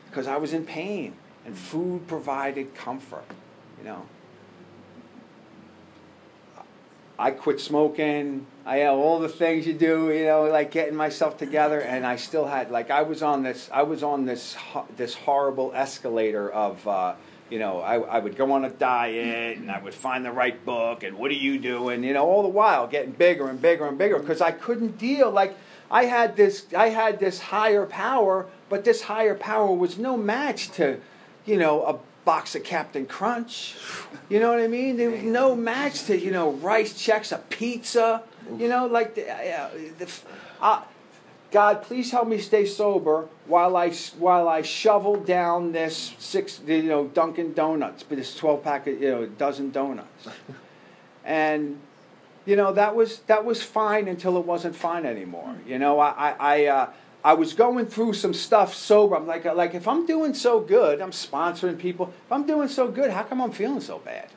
[0.09, 1.13] Because I was in pain
[1.47, 3.25] and food provided comfort,
[3.79, 4.05] you know.
[7.17, 8.45] I quit smoking.
[8.63, 12.17] I had all the things you do, you know, like getting myself together, and I
[12.17, 14.55] still had like I was on this I was on this
[14.97, 17.15] this horrible escalator of, uh,
[17.49, 20.63] you know, I, I would go on a diet and I would find the right
[20.63, 23.87] book and what are you doing, you know, all the while getting bigger and bigger
[23.87, 25.57] and bigger because I couldn't deal like
[25.89, 30.69] I had this I had this higher power, but this higher power was no match
[30.71, 30.99] to
[31.47, 33.75] you know, a box of Captain Crunch.
[34.29, 34.97] You know what I mean?
[34.97, 38.21] There was no match to, you know, rice Chex, a pizza.
[38.57, 40.11] You know, like, the, uh, the,
[40.61, 40.81] uh,
[41.49, 46.83] God, please help me stay sober while I while I shovel down this six, you
[46.83, 50.27] know, Dunkin' Donuts, but this twelve pack, of, you know, a dozen donuts,
[51.23, 51.79] and
[52.45, 55.55] you know that was that was fine until it wasn't fine anymore.
[55.65, 56.35] You know, I I.
[56.39, 56.89] I uh,
[57.23, 59.15] I was going through some stuff sober.
[59.15, 62.13] I'm like, like if I'm doing so good, I'm sponsoring people.
[62.25, 64.29] If I'm doing so good, how come I'm feeling so bad?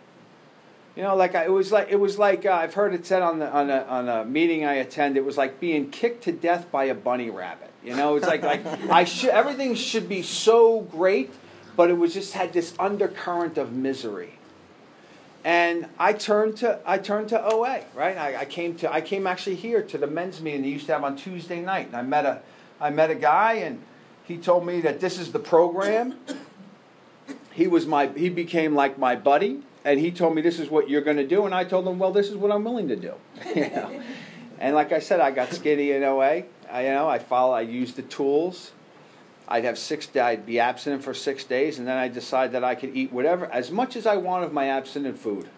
[0.96, 3.22] You know, like I, it was like it was like uh, I've heard it said
[3.22, 5.16] on the on a on a meeting I attend.
[5.16, 7.70] It was like being kicked to death by a bunny rabbit.
[7.84, 11.32] You know, it's like like I should everything should be so great,
[11.76, 14.34] but it was just had this undercurrent of misery.
[15.44, 17.84] And I turned to I turned to OA.
[17.94, 20.86] Right, I, I came to I came actually here to the men's meeting they used
[20.86, 22.42] to have on Tuesday night, and I met a
[22.80, 23.82] I met a guy and
[24.24, 26.18] he told me that this is the program.
[27.52, 30.88] He was my he became like my buddy and he told me this is what
[30.88, 32.96] you're going to do and I told him well this is what I'm willing to
[32.96, 33.14] do.
[33.54, 34.02] you know?
[34.58, 36.44] And like I said I got skinny in OA.
[36.70, 38.72] I, you know, I follow I use the tools
[39.50, 40.08] I'd have six.
[40.16, 43.46] I'd be abstinent for six days, and then I decide that I could eat whatever,
[43.46, 45.48] as much as I want of my abstinent food,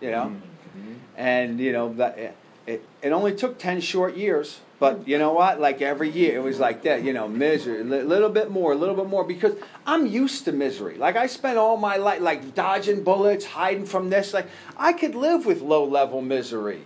[0.00, 0.34] you know.
[0.76, 0.92] Mm-hmm.
[1.16, 2.34] And you know that
[2.66, 5.60] it, it only took ten short years, but you know what?
[5.60, 7.02] Like every year, it was like that.
[7.04, 9.54] You know, misery, a little bit more, a little bit more, because
[9.86, 10.96] I'm used to misery.
[10.96, 14.32] Like I spent all my life like dodging bullets, hiding from this.
[14.32, 16.82] Like I could live with low level misery.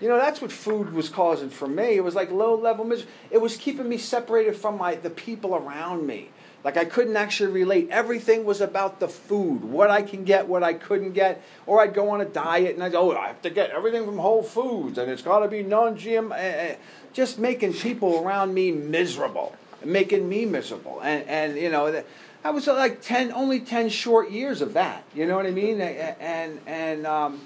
[0.00, 1.94] You know, that's what food was causing for me.
[1.94, 3.08] It was like low level misery.
[3.30, 6.30] It was keeping me separated from my the people around me.
[6.64, 7.88] Like I couldn't actually relate.
[7.90, 11.42] Everything was about the food, what I can get, what I couldn't get.
[11.66, 14.04] Or I'd go on a diet and I'd go, oh, I have to get everything
[14.04, 16.32] from Whole Foods and it's got to be non-GM.
[16.32, 16.76] Eh, eh,
[17.12, 21.00] just making people around me miserable, making me miserable.
[21.02, 22.02] And, and you know,
[22.44, 25.02] I was like 10, only 10 short years of that.
[25.14, 25.80] You know what I mean?
[25.80, 27.40] And, and, um,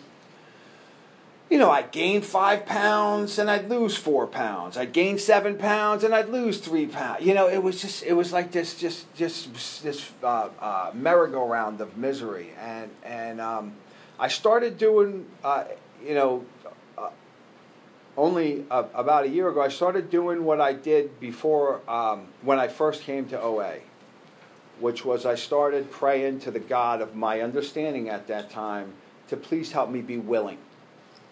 [1.49, 4.77] you know, I'd gain five pounds and I'd lose four pounds.
[4.77, 7.25] I'd gain seven pounds and I'd lose three pounds.
[7.25, 11.81] You know, it was just, it was like this, just, just this uh, uh, merry-go-round
[11.81, 12.51] of misery.
[12.61, 13.75] And and um,
[14.19, 15.65] I started doing, uh,
[16.05, 16.45] you know,
[16.99, 17.11] uh,
[18.17, 19.61] only about a year ago.
[19.63, 23.75] I started doing what I did before um, when I first came to OA,
[24.81, 28.95] which was I started praying to the God of my understanding at that time
[29.29, 30.59] to please help me be willing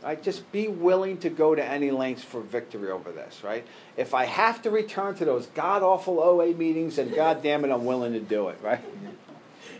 [0.04, 0.22] Right?
[0.22, 3.66] Just be willing to go to any lengths for victory over this, right?
[3.96, 7.70] If I have to return to those god awful OA meetings, and god damn it,
[7.70, 8.80] I'm willing to do it, right?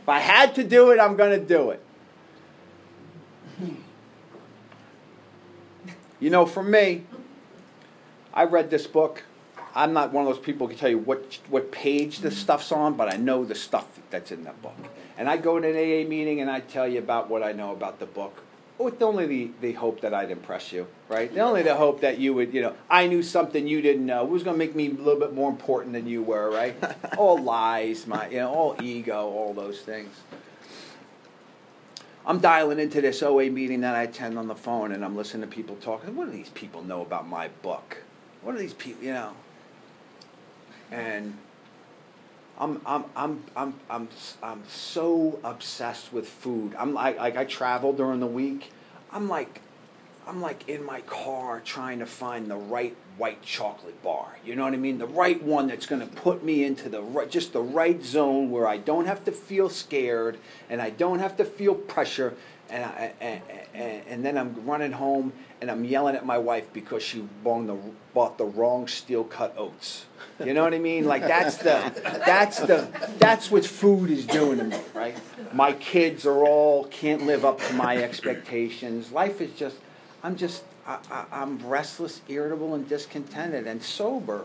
[0.00, 1.82] If I had to do it, I'm going to do it.
[6.20, 7.04] You know, for me,
[8.32, 9.24] I read this book.
[9.74, 12.72] I'm not one of those people who can tell you what, what page the stuff's
[12.72, 14.76] on, but I know the stuff that's in that book.
[15.18, 17.72] And I go to an AA meeting and I tell you about what I know
[17.72, 18.43] about the book
[18.78, 21.32] Oh, with only the, the hope that I'd impress you, right?
[21.32, 24.24] The only the hope that you would, you know, I knew something you didn't know.
[24.24, 26.74] It was going to make me a little bit more important than you were, right?
[27.16, 30.10] all lies, my, you know, all ego, all those things.
[32.26, 35.48] I'm dialing into this OA meeting that I attend on the phone, and I'm listening
[35.48, 36.16] to people talking.
[36.16, 37.98] What do these people know about my book?
[38.42, 39.34] What are these people, you know?
[40.90, 41.36] And
[42.58, 44.08] I'm, I'm, I'm, I'm, I'm,
[44.42, 46.74] I'm so obsessed with food.
[46.78, 48.70] I'm like, like I travel during the week.
[49.10, 49.60] I'm like,
[50.26, 54.38] I'm like in my car trying to find the right white chocolate bar.
[54.44, 54.98] You know what I mean?
[54.98, 58.50] The right one that's going to put me into the right, just the right zone
[58.50, 60.38] where I don't have to feel scared
[60.70, 62.34] and I don't have to feel pressure.
[62.70, 63.42] And, I, and,
[63.74, 67.66] and, and then I'm running home and I'm yelling at my wife because she bought
[67.66, 67.76] the,
[68.14, 70.06] bought the wrong steel cut oats.
[70.42, 71.04] You know what I mean?
[71.04, 71.92] Like that's the
[72.26, 75.16] that's the that's what food is doing to me, right?
[75.52, 79.12] My kids are all can't live up to my expectations.
[79.12, 79.76] Life is just
[80.22, 84.44] I'm just I, I, I'm restless, irritable, and discontented, and sober.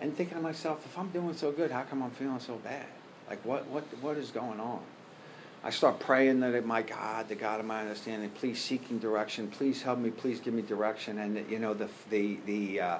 [0.00, 2.86] And thinking to myself, if I'm doing so good, how come I'm feeling so bad?
[3.28, 4.80] Like what what what is going on?
[5.64, 9.48] I start praying that it, my God, the God of my understanding, please seeking direction,
[9.48, 12.80] please help me, please give me direction, and you know the the the.
[12.80, 12.98] Uh,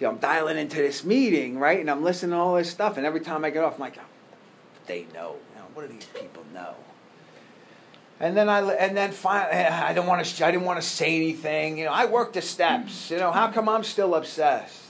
[0.00, 1.78] you know, I'm dialing into this meeting, right?
[1.78, 3.98] And I'm listening to all this stuff, and every time I get off, I'm like,
[3.98, 4.06] oh,
[4.86, 5.36] they know.
[5.54, 5.66] You know.
[5.74, 6.74] What do these people know?
[8.18, 10.44] And then I and then finally, I don't want to.
[10.44, 11.78] I didn't want to say anything.
[11.78, 13.12] You know, I work the steps.
[13.12, 14.81] You know, how come I'm still obsessed?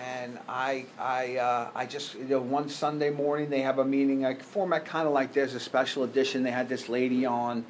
[0.00, 4.24] And I, I, uh, I just you know, one Sunday morning they have a meeting,
[4.24, 6.42] a format kind of like there's a special edition.
[6.42, 7.64] They had this lady on.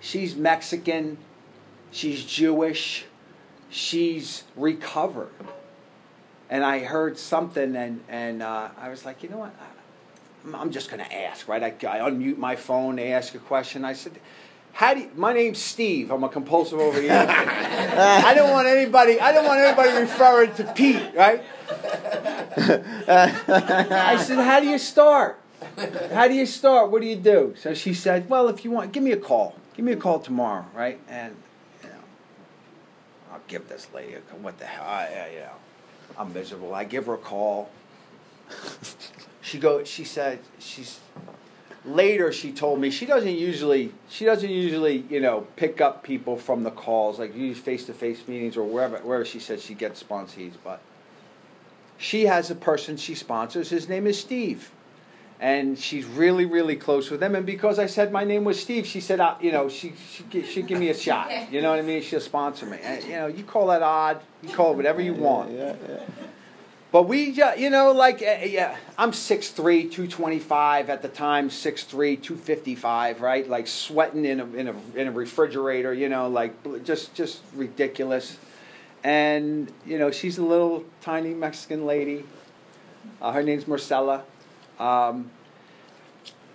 [0.00, 1.18] She's Mexican.
[1.90, 3.06] She's Jewish.
[3.70, 5.32] She's recovered
[6.50, 9.54] and I heard something, and and uh, I was like, you know what,
[10.54, 11.62] I'm just going to ask, right?
[11.62, 13.84] I, I unmute my phone, ask a question.
[13.84, 14.12] I said,
[14.74, 16.10] how do you, my name's Steve.
[16.10, 17.28] I'm a compulsive overeater.
[17.28, 19.20] I don't want anybody.
[19.20, 21.42] I don't want anybody referring to Pete, right?
[23.08, 25.40] I said, how do you start?
[26.12, 26.90] How do you start?
[26.90, 27.54] What do you do?
[27.56, 29.56] So she said, well, if you want, give me a call.
[29.74, 31.00] Give me a call tomorrow, right?
[31.08, 31.36] And
[31.82, 31.94] you know,
[33.32, 34.40] I'll give this lady a call.
[34.40, 34.84] What the hell?
[34.84, 35.50] I, you know.
[36.18, 36.74] I'm miserable.
[36.74, 37.70] I give her a call.
[39.40, 39.84] she go.
[39.84, 41.00] She said she's.
[41.86, 46.36] Later, she told me she doesn't usually she doesn't usually you know pick up people
[46.36, 49.74] from the calls like use face to face meetings or wherever wherever she said she
[49.74, 50.80] gets sponsees, but
[51.98, 53.70] she has a person she sponsors.
[53.70, 54.70] His name is Steve
[55.40, 57.34] and she's really, really close with him.
[57.34, 60.42] And because I said my name was Steve, she said, uh, you know, she she
[60.42, 61.30] she'd give me a shot.
[61.50, 62.02] You know what I mean?
[62.02, 62.78] She'll sponsor me.
[62.82, 65.50] And, you know, you call that odd, you call it whatever you want.
[65.52, 66.00] Yeah, yeah,
[66.94, 69.56] But we, you know, like, uh, yeah, I'm 6'3",
[69.90, 71.90] 225 at the time, 6'3",
[72.22, 73.48] 255, right?
[73.48, 76.54] Like sweating in a, in a, in a refrigerator, you know, like
[76.84, 78.38] just, just ridiculous.
[79.02, 82.22] And, you know, she's a little tiny Mexican lady
[83.20, 84.22] Uh, her name's Marcella.
[84.78, 85.32] Um,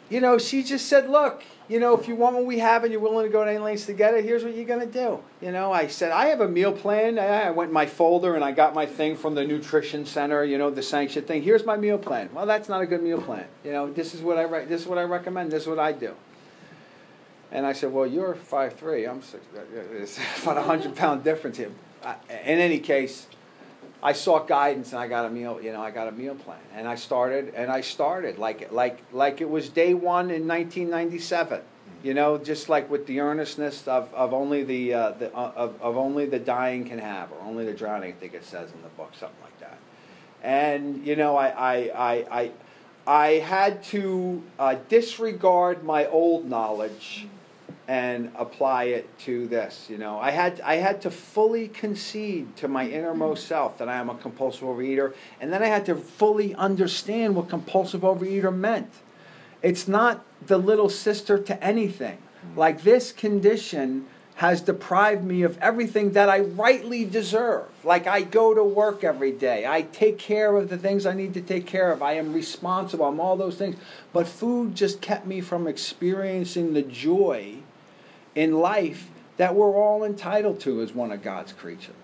[0.10, 2.92] you know, she just said, look, you know, if you want what we have and
[2.92, 4.92] you're willing to go to any lengths to get it, here's what you're going to
[4.92, 5.20] do.
[5.40, 7.20] You know, I said, I have a meal plan.
[7.20, 10.58] I went in my folder and I got my thing from the nutrition center, you
[10.58, 11.44] know, the sanctioned thing.
[11.44, 12.30] Here's my meal plan.
[12.34, 13.46] Well, that's not a good meal plan.
[13.64, 15.52] You know, this is what I, re- this is what I recommend.
[15.52, 16.16] This is what I do.
[17.52, 19.10] And I said, well, you're 5'3".
[19.10, 19.46] I'm six,
[19.94, 21.72] it's about a 100 pound difference here.
[22.04, 23.28] In any case,
[24.02, 26.60] I sought guidance and I got a meal, you know, I got a meal plan.
[26.74, 31.62] And I started and I started like like like it was day 1 in 1997.
[32.02, 35.82] You know, just like with the earnestness of, of only the, uh, the uh, of,
[35.82, 38.82] of only the dying can have, or only the drowning, I think it says in
[38.84, 39.78] the book, something like that.
[40.42, 42.52] And you know, I I I I,
[43.06, 47.28] I had to uh, disregard my old knowledge
[47.90, 49.88] and apply it to this.
[49.90, 53.96] You know, I had I had to fully concede to my innermost self that I
[53.96, 58.92] am a compulsive overeater, and then I had to fully understand what compulsive overeater meant.
[59.64, 62.20] It's not the little sister to anything.
[62.20, 62.58] Mm.
[62.58, 67.66] Like this condition has deprived me of everything that I rightly deserve.
[67.84, 69.66] Like I go to work every day.
[69.66, 72.04] I take care of the things I need to take care of.
[72.04, 73.06] I am responsible.
[73.06, 73.78] I'm all those things.
[74.14, 77.64] But food just kept me from experiencing the joy
[78.36, 81.96] in life that we're all entitled to as one of God's creatures.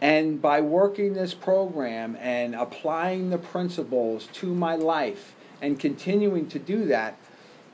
[0.00, 6.58] And by working this program and applying the principles to my life and continuing to
[6.58, 7.16] do that,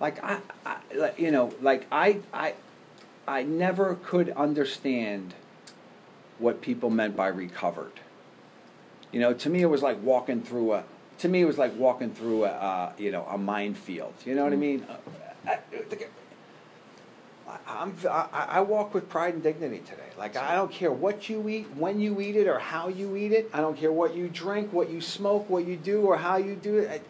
[0.00, 0.78] like I, I
[1.16, 2.54] you know, like I, I,
[3.26, 5.34] I never could understand
[6.38, 7.92] what people meant by recovered.
[9.12, 10.84] You know, to me it was like walking through a.
[11.18, 14.14] To me, it was like walking through a, uh, you know, a minefield.
[14.24, 14.60] You know what I mm.
[14.60, 14.86] mean?
[14.88, 15.56] Uh, uh,
[17.66, 20.10] I'm, I, I walk with pride and dignity today.
[20.18, 23.32] Like, I don't care what you eat, when you eat it, or how you eat
[23.32, 23.50] it.
[23.52, 26.54] I don't care what you drink, what you smoke, what you do, or how you
[26.54, 26.90] do it.
[26.90, 27.06] It,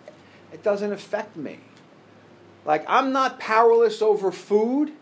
[0.52, 1.58] it doesn't affect me.
[2.64, 4.92] Like, I'm not powerless over food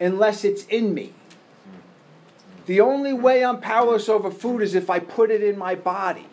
[0.00, 1.12] unless it's in me.
[2.66, 6.26] The only way I'm powerless over food is if I put it in my body.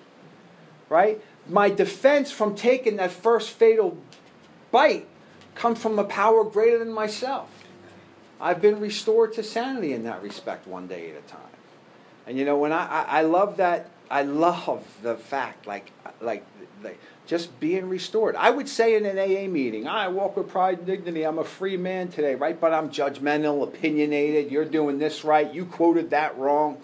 [0.90, 1.22] Right?
[1.48, 3.98] My defense from taking that first fatal
[4.72, 5.08] bite
[5.56, 7.55] comes from a power greater than myself.
[8.40, 11.42] I've been restored to sanity in that respect one day at a time.
[12.28, 16.46] And you know, when I, I, I love that, I love the fact, like, like,
[16.84, 18.36] like, just being restored.
[18.36, 21.24] I would say in an AA meeting, I walk with pride and dignity.
[21.24, 22.60] I'm a free man today, right?
[22.60, 24.52] But I'm judgmental, opinionated.
[24.52, 25.52] You're doing this right.
[25.52, 26.78] You quoted that wrong.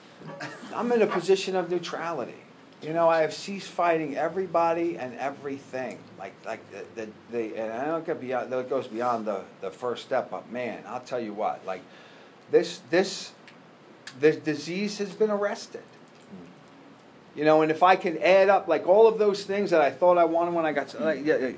[0.74, 2.41] I'm in a position of neutrality.
[2.82, 5.98] You know, I have ceased fighting everybody and everything.
[6.18, 8.52] Like, like the, the, the and I don't get beyond.
[8.52, 10.30] That goes beyond the, the first step.
[10.30, 11.64] But man, I'll tell you what.
[11.64, 11.82] Like,
[12.50, 13.32] this this
[14.18, 15.82] this disease has been arrested.
[16.30, 17.38] Hmm.
[17.38, 19.90] You know, and if I can add up like all of those things that I
[19.90, 21.52] thought I wanted when I got, like, yeah,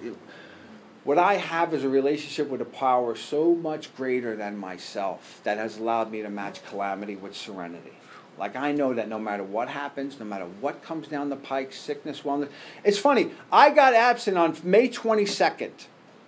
[1.05, 5.57] what I have is a relationship with a power so much greater than myself that
[5.57, 7.93] has allowed me to match calamity with serenity.
[8.39, 11.73] Like I know that no matter what happens, no matter what comes down the pike,
[11.73, 12.49] sickness, wellness.
[12.83, 13.31] It's funny.
[13.53, 15.71] I got absent on May 22nd,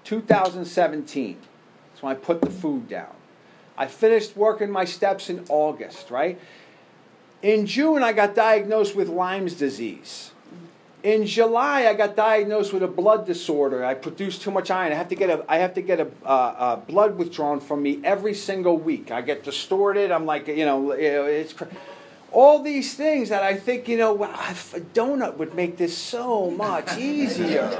[0.05, 1.37] 2017.
[1.90, 3.12] That's when I put the food down.
[3.77, 6.38] I finished working my steps in August, right?
[7.42, 10.31] In June, I got diagnosed with Lyme's disease.
[11.03, 13.85] In July, I got diagnosed with a blood disorder.
[13.85, 14.92] I produce too much iron.
[14.92, 17.83] I have to get a, I have to get a, uh, uh, blood withdrawn from
[17.83, 19.11] me every single week.
[19.11, 20.11] I get distorted.
[20.11, 21.53] I'm like, you know, it's.
[21.53, 21.64] Cr-
[22.37, 26.99] all these things that I think, you know, a donut would make this so much
[26.99, 27.70] easier.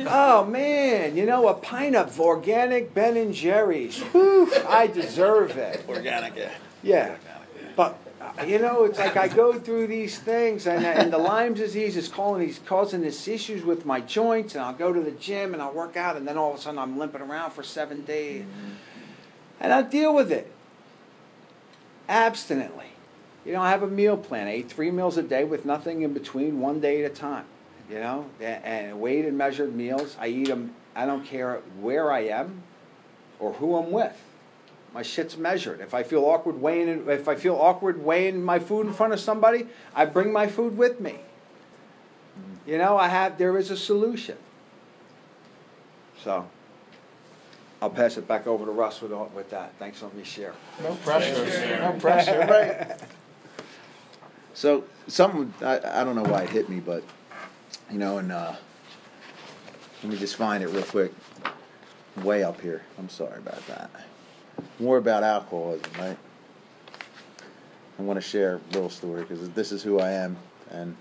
[0.00, 3.98] oh man, you know, a pint of organic Ben and Jerry's.
[3.98, 5.86] Whew, I deserve it.
[5.88, 6.52] Organic, yeah.
[6.82, 7.16] Yeah,
[7.76, 11.54] but uh, you know, it's like I go through these things, and, and the Lyme
[11.54, 15.12] disease is causing these causing these issues with my joints, and I'll go to the
[15.12, 17.62] gym and I'll work out, and then all of a sudden I'm limping around for
[17.62, 18.44] seven days,
[19.60, 20.52] and I deal with it
[22.08, 22.86] abstinently.
[23.44, 24.46] You know, I have a meal plan.
[24.46, 27.46] I eat three meals a day with nothing in between, one day at a time.
[27.90, 30.16] You know, and weighed and measured meals.
[30.18, 30.74] I eat them.
[30.94, 32.62] I don't care where I am
[33.38, 34.16] or who I'm with.
[34.94, 35.80] My shit's measured.
[35.80, 39.20] If I feel awkward weighing, if I feel awkward weighing my food in front of
[39.20, 41.16] somebody, I bring my food with me.
[42.66, 43.38] You know, I have.
[43.38, 44.36] There is a solution.
[46.22, 46.46] So.
[47.82, 49.72] I'll pass it back over to Russ with, with that.
[49.80, 50.54] Thanks for letting me share.
[50.84, 51.80] No pressure.
[51.80, 52.38] No pressure.
[52.38, 52.98] Right.
[54.54, 57.02] So some I, I don't know why it hit me, but
[57.90, 58.54] you know, and uh,
[60.02, 61.10] let me just find it real quick.
[62.22, 62.82] Way up here.
[62.98, 63.90] I'm sorry about that.
[64.78, 66.18] More about alcoholism, right?
[67.98, 70.36] I want to share a little story because this is who I am,
[70.70, 70.96] and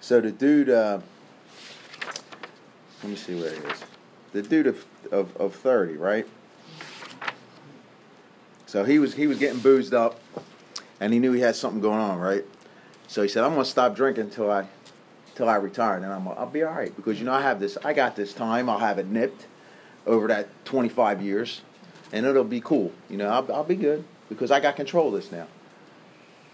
[0.00, 1.00] So the dude, uh,
[3.02, 3.84] let me see where he is.
[4.32, 6.26] The dude of, of, of 30, right?
[8.66, 10.20] So he was he was getting boozed up,
[11.00, 12.44] and he knew he had something going on, right?
[13.06, 14.66] So he said, "I'm gonna stop drinking until I,
[15.34, 17.78] till I retire, and I'm I'll be all right because you know I have this
[17.82, 19.46] I got this time I'll have it nipped
[20.06, 21.62] over that 25 years,
[22.12, 22.92] and it'll be cool.
[23.08, 25.46] You know I'll I'll be good because I got control of this now."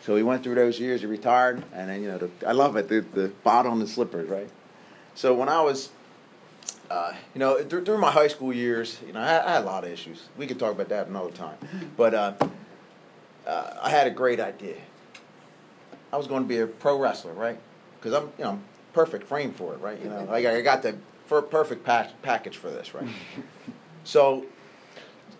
[0.03, 1.01] So he went through those years.
[1.01, 4.29] He retired, and then you know the, I love it the the and the slippers,
[4.29, 4.49] right?
[5.17, 5.89] So when I was
[6.91, 9.67] uh, you know, th- during my high school years, you know, I, I, had a
[9.67, 10.29] lot of issues.
[10.37, 11.57] We could talk about that another time.
[11.97, 12.35] But uh,
[13.47, 14.77] uh, I had a great idea.
[16.13, 17.59] I was going to be a pro wrestler, right?
[17.99, 18.61] Because I'm, you know,
[18.93, 19.99] perfect frame for it, right?
[20.01, 20.97] You know, like I got the
[21.29, 23.09] perfect package for this, right?
[24.05, 24.45] so,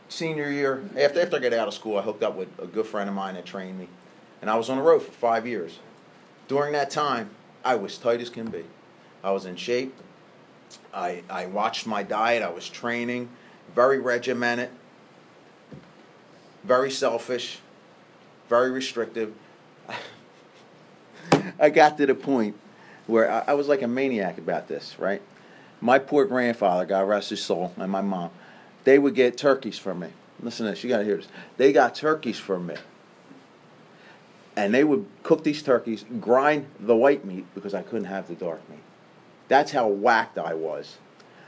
[0.09, 2.87] senior year, after after I got out of school, I hooked up with a good
[2.87, 3.89] friend of mine that trained me,
[4.41, 5.79] and I was on the road for five years.
[6.49, 7.31] During that time,
[7.65, 8.65] I was tight as can be.
[9.23, 9.95] I was in shape.
[10.93, 12.43] I, I watched my diet.
[12.43, 13.29] I was training,
[13.75, 14.71] very regimented,
[16.63, 17.59] very selfish,
[18.49, 19.35] very restrictive.
[21.61, 22.57] I got to the point
[23.07, 25.21] where I, I, was like a maniac about this, right?
[25.81, 28.31] My poor grandfather, God rest his soul, and my mom,
[28.85, 30.09] they would get turkeys for me.
[30.41, 31.29] Listen to this, you gotta hear this.
[31.57, 32.77] They got turkeys for me.
[34.57, 38.35] And they would cook these turkeys, grind the white meat because I couldn't have the
[38.35, 38.84] dark meat.
[39.49, 40.99] That's how whacked I was.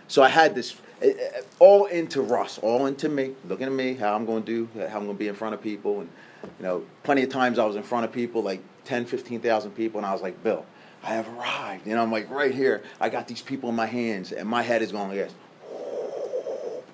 [0.09, 3.95] So I had this eh, eh, all into Russ, all into me, looking at me,
[3.95, 6.01] how I'm going to do, how I'm going to be in front of people.
[6.01, 6.11] And,
[6.43, 9.99] you know, plenty of times I was in front of people, like 10, 15,000 people,
[9.99, 10.65] and I was like, Bill,
[11.03, 11.87] I have arrived.
[11.87, 14.63] You know, I'm like, right here, I got these people in my hands, and my
[14.63, 15.35] head is going like this,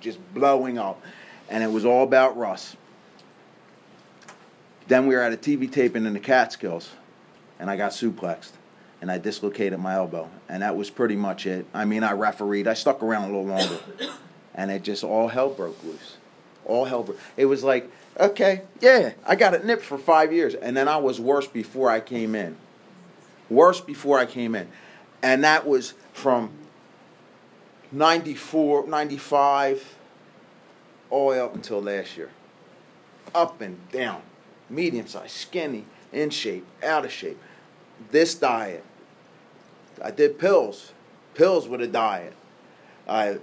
[0.01, 1.03] just blowing up.
[1.51, 2.77] And it was all about Russ.
[4.89, 6.89] Then we were at a TV taping in the Catskills,
[7.59, 8.53] and I got suplexed
[9.03, 10.31] and I dislocated my elbow.
[10.49, 11.67] And that was pretty much it.
[11.75, 12.69] I mean, I refereed.
[12.69, 13.79] I stuck around a little longer.
[14.55, 16.19] And it just all hell broke loose.
[16.67, 17.19] All hell broke.
[17.39, 17.91] It was like,
[18.21, 20.55] okay, yeah, I got it nipped for five years.
[20.55, 22.59] And then I was worse before I came in.
[23.49, 24.69] Worse before I came in.
[25.23, 26.51] And that was from
[27.93, 29.97] 94, 95,
[31.09, 32.29] all up until last year.
[33.35, 34.21] Up and down.
[34.69, 37.41] Medium size, skinny, in shape, out of shape.
[38.11, 38.85] This diet,
[40.03, 40.93] I did pills,
[41.35, 42.35] pills with a diet.
[43.09, 43.39] I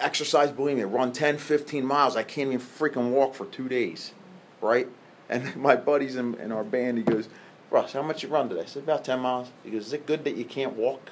[0.00, 2.16] exercise bulimia, run 10, 15 miles.
[2.16, 4.12] I can't even freaking walk for two days,
[4.60, 4.88] right?
[5.28, 7.28] And my buddies in, in our band, he goes,
[7.70, 8.62] Russ, how much you run today?
[8.62, 9.50] I said, about 10 miles.
[9.64, 11.10] He goes, is it good that you can't walk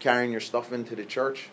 [0.00, 1.48] carrying your stuff into the church?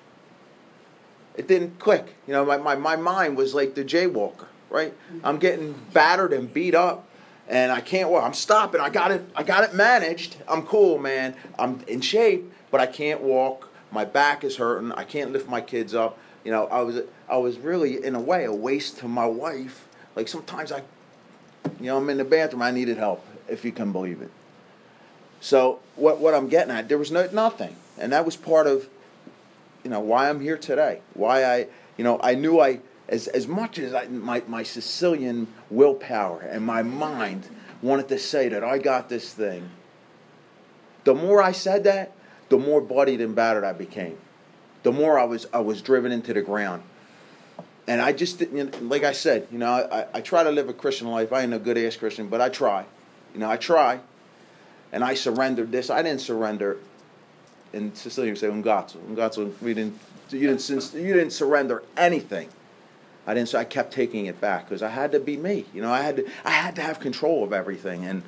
[1.36, 2.16] It didn't click.
[2.28, 4.94] You know, my, my, my mind was like the jaywalker, right?
[5.24, 7.08] I'm getting battered and beat up
[7.48, 8.24] and I can't walk.
[8.24, 8.82] I'm stopping.
[8.82, 9.26] I got it.
[9.36, 10.38] I got it managed.
[10.48, 11.36] I'm cool, man.
[11.60, 13.70] I'm in shape, but I can't walk.
[13.92, 14.92] My back is hurting.
[14.94, 16.18] I can't lift my kids up.
[16.44, 19.88] You know, I was I was really in a way a waste to my wife.
[20.16, 20.82] Like sometimes I,
[21.80, 22.62] you know, I'm in the bathroom.
[22.62, 24.32] I needed help, if you can believe it.
[25.42, 28.88] So what what I'm getting at, there was no nothing, and that was part of,
[29.84, 31.02] you know, why I'm here today.
[31.14, 31.68] Why I,
[31.98, 32.80] you know, I knew I
[33.14, 37.48] as, as much as I, my, my Sicilian willpower and my mind
[37.84, 39.70] wanted to say that I got this thing,
[41.04, 42.14] the more I said that,
[42.50, 44.18] the more bloodied and battered I became.
[44.82, 46.82] The more I was, I was driven into the ground.
[47.88, 50.74] And I just didn't, like I said, you know, I, I try to live a
[50.74, 51.32] Christian life.
[51.32, 52.86] I ain't a good ass Christian, but I try.
[53.34, 54.00] You know, I try.
[54.92, 55.92] And I surrendered this.
[55.92, 56.78] I didn't surrender.
[57.74, 58.98] In Sicilian, we say ungazzo.
[59.08, 60.00] Ungazzo, we didn't,
[60.32, 62.50] you didn't, you didn't surrender anything.
[63.26, 63.50] I didn't.
[63.50, 65.66] So I kept taking it back because I had to be me.
[65.74, 66.30] You know, I had to.
[66.44, 68.24] I had to have control of everything, and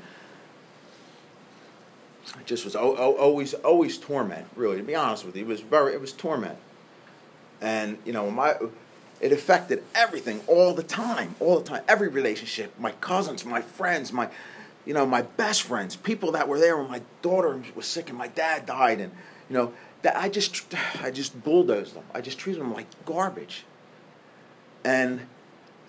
[2.39, 4.47] it just was always always torment.
[4.55, 5.93] Really, to be honest with you, it was very.
[5.93, 6.57] It was torment,
[7.61, 8.55] and you know, my
[9.19, 11.83] it affected everything all the time, all the time.
[11.87, 14.29] Every relationship, my cousins, my friends, my
[14.85, 18.17] you know, my best friends, people that were there when my daughter was sick and
[18.17, 19.11] my dad died, and
[19.49, 19.73] you know,
[20.03, 22.03] that I just I just bulldozed them.
[22.13, 23.65] I just treated them like garbage
[24.85, 25.25] and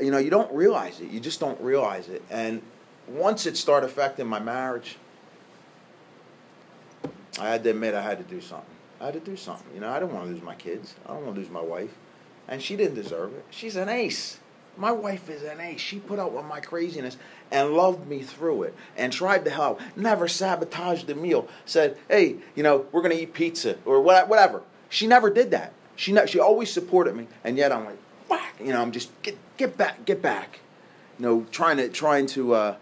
[0.01, 1.11] you know you don't realize it.
[1.11, 2.23] You just don't realize it.
[2.31, 2.63] And
[3.07, 4.97] once it started affecting my marriage
[7.39, 8.75] i had to admit i had to do something.
[9.01, 9.69] I had to do something.
[9.75, 10.95] You know i don't want to lose my kids.
[11.05, 11.95] I don't want to lose my wife.
[12.49, 13.45] And she didn't deserve it.
[13.51, 14.41] She's an ace.
[14.79, 15.81] My wife is an ace.
[15.81, 17.17] She put up with my craziness
[17.51, 19.81] and loved me through it and tried to help.
[19.97, 21.49] Never sabotaged the meal.
[21.67, 24.63] Said hey you know we're going to eat pizza or whatever.
[24.89, 25.73] She never did that.
[25.97, 27.27] She, ne- she always supported me.
[27.45, 27.99] And yet i'm like
[28.61, 30.61] you know, I'm just get get back, get back.
[31.19, 32.77] You know, trying to trying to uh,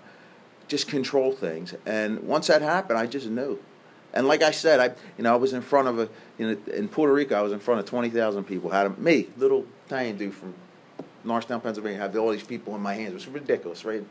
[0.68, 1.74] just control things.
[1.86, 3.60] And once that happened, I just knew
[4.12, 6.72] And like I said, I you know I was in front of a you know
[6.72, 8.70] in Puerto Rico I was in front of twenty thousand people.
[8.70, 10.54] Had a, me little tiny dude from
[11.24, 11.98] Norristown, Pennsylvania.
[11.98, 13.10] Had all these people in my hands.
[13.10, 14.04] It was ridiculous, right?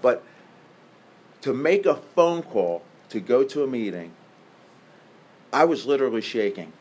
[0.00, 0.22] But
[1.42, 4.12] to make a phone call to go to a meeting,
[5.52, 6.72] I was literally shaking.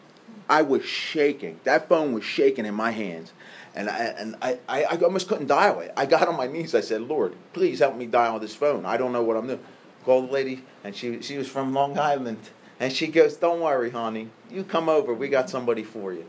[0.48, 1.60] I was shaking.
[1.64, 3.34] That phone was shaking in my hands.
[3.80, 5.94] And I, and I, I, I almost couldn't dial it.
[5.96, 6.76] I got on my knees.
[6.76, 8.86] I said, Lord, please help me dial this phone.
[8.86, 9.62] I don't know what I'm doing.
[10.04, 12.40] Called the lady, and she, she was from Long Island.
[12.82, 14.32] And she goes, Don't worry, honey.
[14.52, 15.14] You come over.
[15.14, 16.26] We got somebody for you.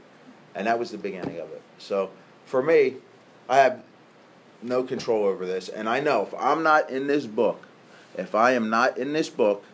[0.55, 1.61] And that was the beginning of it.
[1.79, 2.11] So
[2.45, 2.99] for me,
[3.49, 3.83] I have
[4.63, 5.69] no control over this.
[5.69, 7.67] And I know if I'm not in this book,
[8.17, 9.65] if I am not in this book,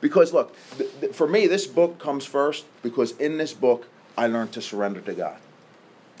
[0.00, 3.86] because look, th- th- for me, this book comes first because in this book,
[4.16, 5.38] I learned to surrender to God.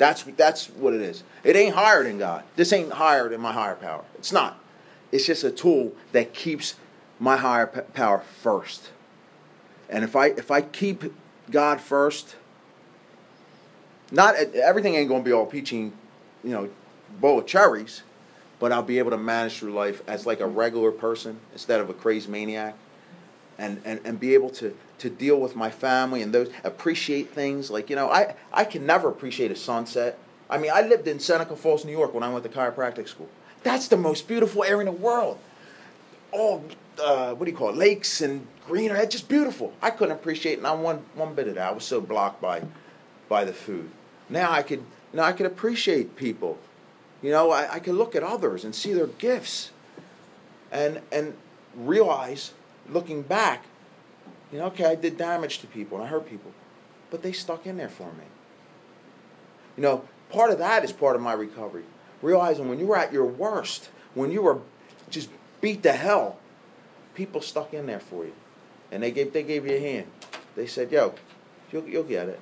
[0.00, 1.24] That's, that's what it is.
[1.44, 2.44] It ain't higher than God.
[2.56, 4.02] This ain't higher than my higher power.
[4.14, 4.58] It's not.
[5.12, 6.76] It's just a tool that keeps
[7.18, 8.92] my higher p- power first.
[9.90, 11.04] And if I if I keep
[11.50, 12.36] God first,
[14.10, 15.92] not everything ain't gonna be all peachy, you
[16.44, 16.70] know,
[17.20, 18.02] bowl of cherries,
[18.58, 21.90] but I'll be able to manage through life as like a regular person instead of
[21.90, 22.74] a crazy maniac
[23.58, 27.70] and, and, and be able to, to deal with my family and those appreciate things.
[27.70, 30.18] Like you know I, I can never appreciate a sunset.
[30.48, 33.28] I mean i lived in seneca falls new york when i went to chiropractic school.
[33.62, 35.38] That's the most beautiful area in the world.
[36.32, 36.64] All
[37.02, 37.76] uh, what do you call it?
[37.76, 39.72] Lakes and greenery just beautiful.
[39.80, 41.70] I couldn't appreciate not one one bit of that.
[41.70, 42.62] I was so blocked by
[43.28, 43.90] by the food.
[44.28, 46.58] Now i could now i could appreciate people.
[47.22, 49.70] You know i, I could look at others and see their gifts
[50.70, 51.34] and and
[51.74, 52.52] realize
[52.88, 53.64] looking back,
[54.52, 56.52] you know, okay, I did damage to people and I hurt people,
[57.10, 58.24] but they stuck in there for me.
[59.76, 61.84] You know, part of that is part of my recovery.
[62.22, 64.58] Realizing when you were at your worst, when you were
[65.08, 65.30] just
[65.60, 66.38] beat to hell,
[67.14, 68.32] people stuck in there for you,
[68.92, 70.06] and they gave they gave you a hand.
[70.54, 71.14] They said, "Yo,
[71.72, 72.40] you'll you'll get it.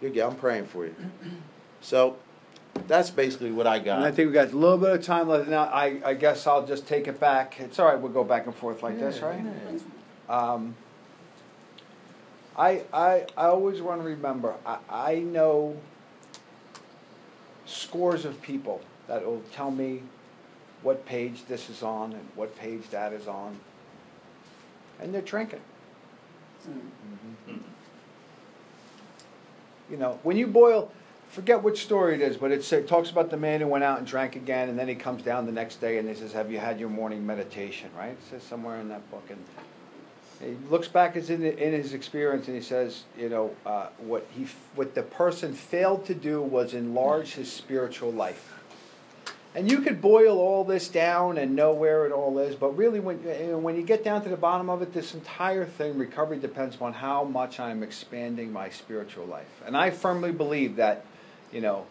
[0.00, 0.26] You'll get.
[0.26, 0.94] I'm praying for you."
[1.82, 2.16] So
[2.86, 3.96] that's basically what I got.
[3.96, 5.62] And I think we got a little bit of time left now.
[5.62, 7.58] I, I guess I'll just take it back.
[7.58, 7.98] It's all right.
[7.98, 9.42] We'll go back and forth like this, right?
[10.28, 10.74] Um,
[12.60, 15.78] I, I, I always want to remember, I, I know
[17.64, 20.02] scores of people that will tell me
[20.82, 23.56] what page this is on and what page that is on.
[25.00, 25.62] And they're drinking.
[26.68, 27.56] Mm-hmm.
[29.90, 30.92] You know, when you boil,
[31.30, 34.06] forget which story it is, but it talks about the man who went out and
[34.06, 36.58] drank again, and then he comes down the next day and he says, "Have you
[36.58, 38.10] had your morning meditation?" Right?
[38.10, 39.42] It says somewhere in that book, and
[40.40, 44.46] he looks back in, in his experience and he says, you know, uh, what he
[44.74, 48.54] what the person failed to do was enlarge his spiritual life.
[49.54, 53.00] And you could boil all this down and know where it all is, but really,
[53.00, 53.18] when
[53.62, 56.92] when you get down to the bottom of it, this entire thing, recovery depends on
[56.92, 59.60] how much I'm expanding my spiritual life.
[59.66, 61.04] And I firmly believe that
[61.52, 61.86] you know,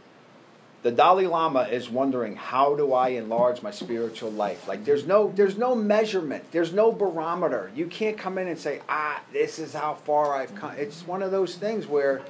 [0.81, 4.67] the Dalai Lama is wondering how do I enlarge my spiritual life?
[4.67, 7.71] Like there's no there's no measurement, there's no barometer.
[7.75, 11.21] You can't come in and say, "Ah, this is how far I've come." It's one
[11.21, 12.21] of those things where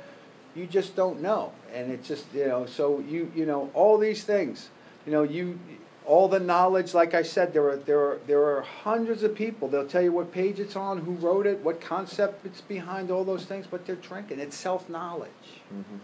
[0.56, 1.52] you just don't know.
[1.74, 4.70] And it's just, you know, so you you know, all these things,
[5.06, 5.60] you know, you
[6.08, 9.68] all the knowledge like I said there are there are there are hundreds of people.
[9.68, 13.24] They'll tell you what page it's on, who wrote it, what concept it's behind all
[13.24, 14.40] those things, but they're drinking.
[14.40, 15.30] It's self-knowledge.
[15.72, 15.98] Mm-hmm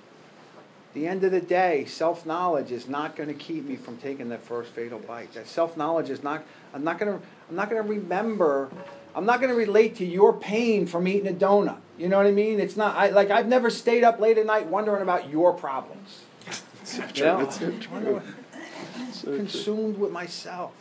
[0.95, 4.29] the end of the day, self knowledge is not going to keep me from taking
[4.29, 5.33] that first fatal bite.
[5.33, 6.43] That self knowledge is not.
[6.73, 7.25] I'm not going to.
[7.49, 8.71] I'm not going to remember.
[9.13, 11.77] I'm not going to relate to your pain from eating a donut.
[11.97, 12.59] You know what I mean?
[12.59, 12.95] It's not.
[12.95, 13.29] I like.
[13.29, 16.21] I've never stayed up late at night wondering about your problems.
[16.81, 17.25] It's true.
[17.25, 17.39] know?
[17.41, 18.21] It's so true.
[19.11, 20.05] So consumed true.
[20.05, 20.71] with myself.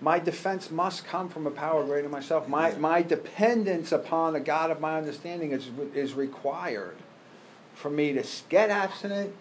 [0.00, 2.48] My defense must come from a power greater than myself.
[2.48, 6.96] My, my dependence upon a God of my understanding is, is required
[7.76, 9.32] for me to get abstinent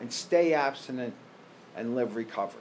[0.00, 1.14] and stay abstinent
[1.76, 2.58] and live recovered.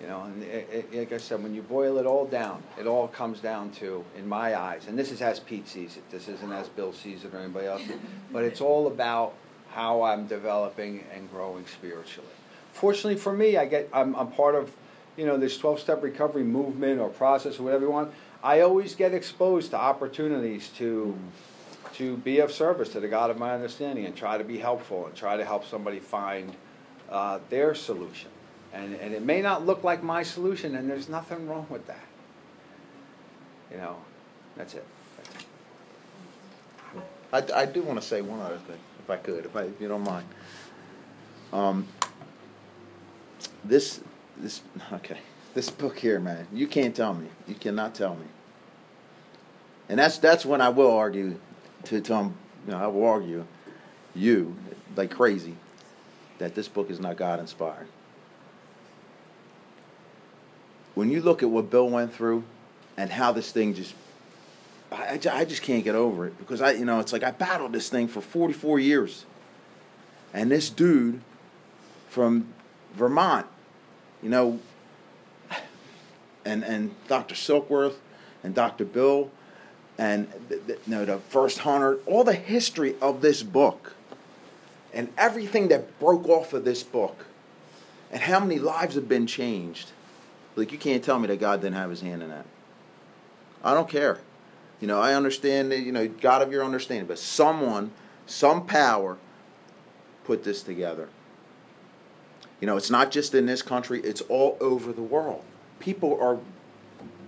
[0.00, 2.86] You know, and it, it, like I said, when you boil it all down, it
[2.86, 6.08] all comes down to, in my eyes, and this is as Pete sees it.
[6.10, 7.82] This isn't as Bill sees it or anybody else,
[8.32, 9.34] but it's all about
[9.70, 12.28] how I'm developing and growing spiritually.
[12.72, 14.72] Fortunately for me, I get I'm, I'm part of,
[15.16, 18.12] you know, this 12-step recovery movement or process or whatever you want.
[18.42, 21.18] I always get exposed to opportunities to
[21.98, 25.06] to be of service to the God of my understanding and try to be helpful
[25.06, 26.54] and try to help somebody find
[27.10, 28.30] uh, their solution.
[28.72, 32.04] And, and it may not look like my solution, and there's nothing wrong with that.
[33.70, 33.96] You know,
[34.56, 34.86] that's it.
[37.32, 39.80] I, I do want to say one other thing, if I could, if, I, if
[39.80, 40.26] you don't mind.
[41.52, 41.86] Um,
[43.64, 44.00] this,
[44.36, 45.18] this, okay,
[45.54, 48.26] this book here, man, you can't tell me, you cannot tell me
[49.88, 51.38] And that's that's when I will argue
[51.84, 52.34] to Tom.
[52.66, 53.44] You know, I will argue
[54.14, 54.56] you
[54.96, 55.56] like crazy
[56.38, 57.86] that this book is not God inspired.
[60.94, 62.44] When you look at what Bill went through
[62.96, 63.94] and how this thing just
[64.90, 67.72] I, I just can't get over it because I, you know, it's like I battled
[67.72, 69.24] this thing for 44 years.
[70.32, 71.20] And this dude
[72.08, 72.52] from
[72.94, 73.46] Vermont,
[74.22, 74.60] you know,
[76.44, 77.34] and, and Dr.
[77.34, 77.96] Silkworth
[78.42, 78.84] and Dr.
[78.84, 79.30] Bill
[79.98, 80.28] and
[80.68, 83.94] you know, the first hunter, all the history of this book
[84.94, 87.26] and everything that broke off of this book
[88.10, 89.90] and how many lives have been changed.
[90.56, 92.46] Like, you can't tell me that God didn't have his hand in that.
[93.62, 94.20] I don't care.
[94.80, 97.90] You know, I understand that, you know, God of your understanding, but someone,
[98.26, 99.18] some power
[100.24, 101.08] put this together.
[102.60, 105.44] You know, it's not just in this country, it's all over the world.
[105.80, 106.38] People are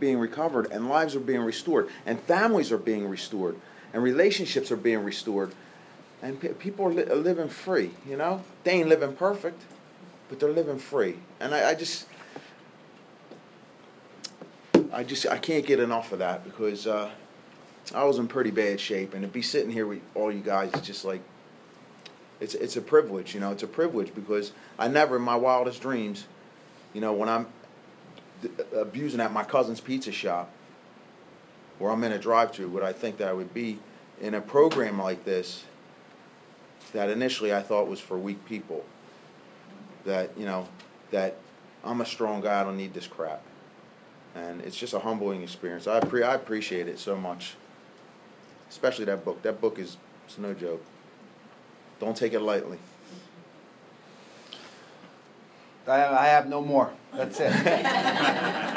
[0.00, 3.56] being recovered, and lives are being restored, and families are being restored,
[3.92, 5.52] and relationships are being restored,
[6.22, 7.90] and pe- people are, li- living free.
[8.08, 9.62] You know, they ain't living perfect,
[10.28, 11.16] but they're living free.
[11.38, 12.06] And I, I just,
[14.92, 17.10] I just, I can't get enough of that because uh,
[17.94, 20.72] I was in pretty bad shape, and to be sitting here with all you guys
[20.74, 21.20] is just like,
[22.40, 23.34] it's it's a privilege.
[23.34, 26.24] You know, it's a privilege because I never, in my wildest dreams,
[26.94, 27.46] you know, when I'm
[28.74, 30.50] abusing at my cousin's pizza shop,
[31.78, 33.78] or I'm in a drive-through, would I think that I would be
[34.20, 35.64] in a program like this
[36.92, 38.84] that initially I thought was for weak people.
[40.04, 40.66] That you know,
[41.10, 41.36] that
[41.84, 42.60] I'm a strong guy.
[42.60, 43.42] I don't need this crap,
[44.34, 45.86] and it's just a humbling experience.
[45.86, 47.54] I pre- I appreciate it so much,
[48.70, 49.42] especially that book.
[49.42, 50.82] That book is it's no joke.
[51.98, 52.78] Don't take it lightly.
[55.86, 56.92] I, have no more.
[57.14, 58.76] That's it.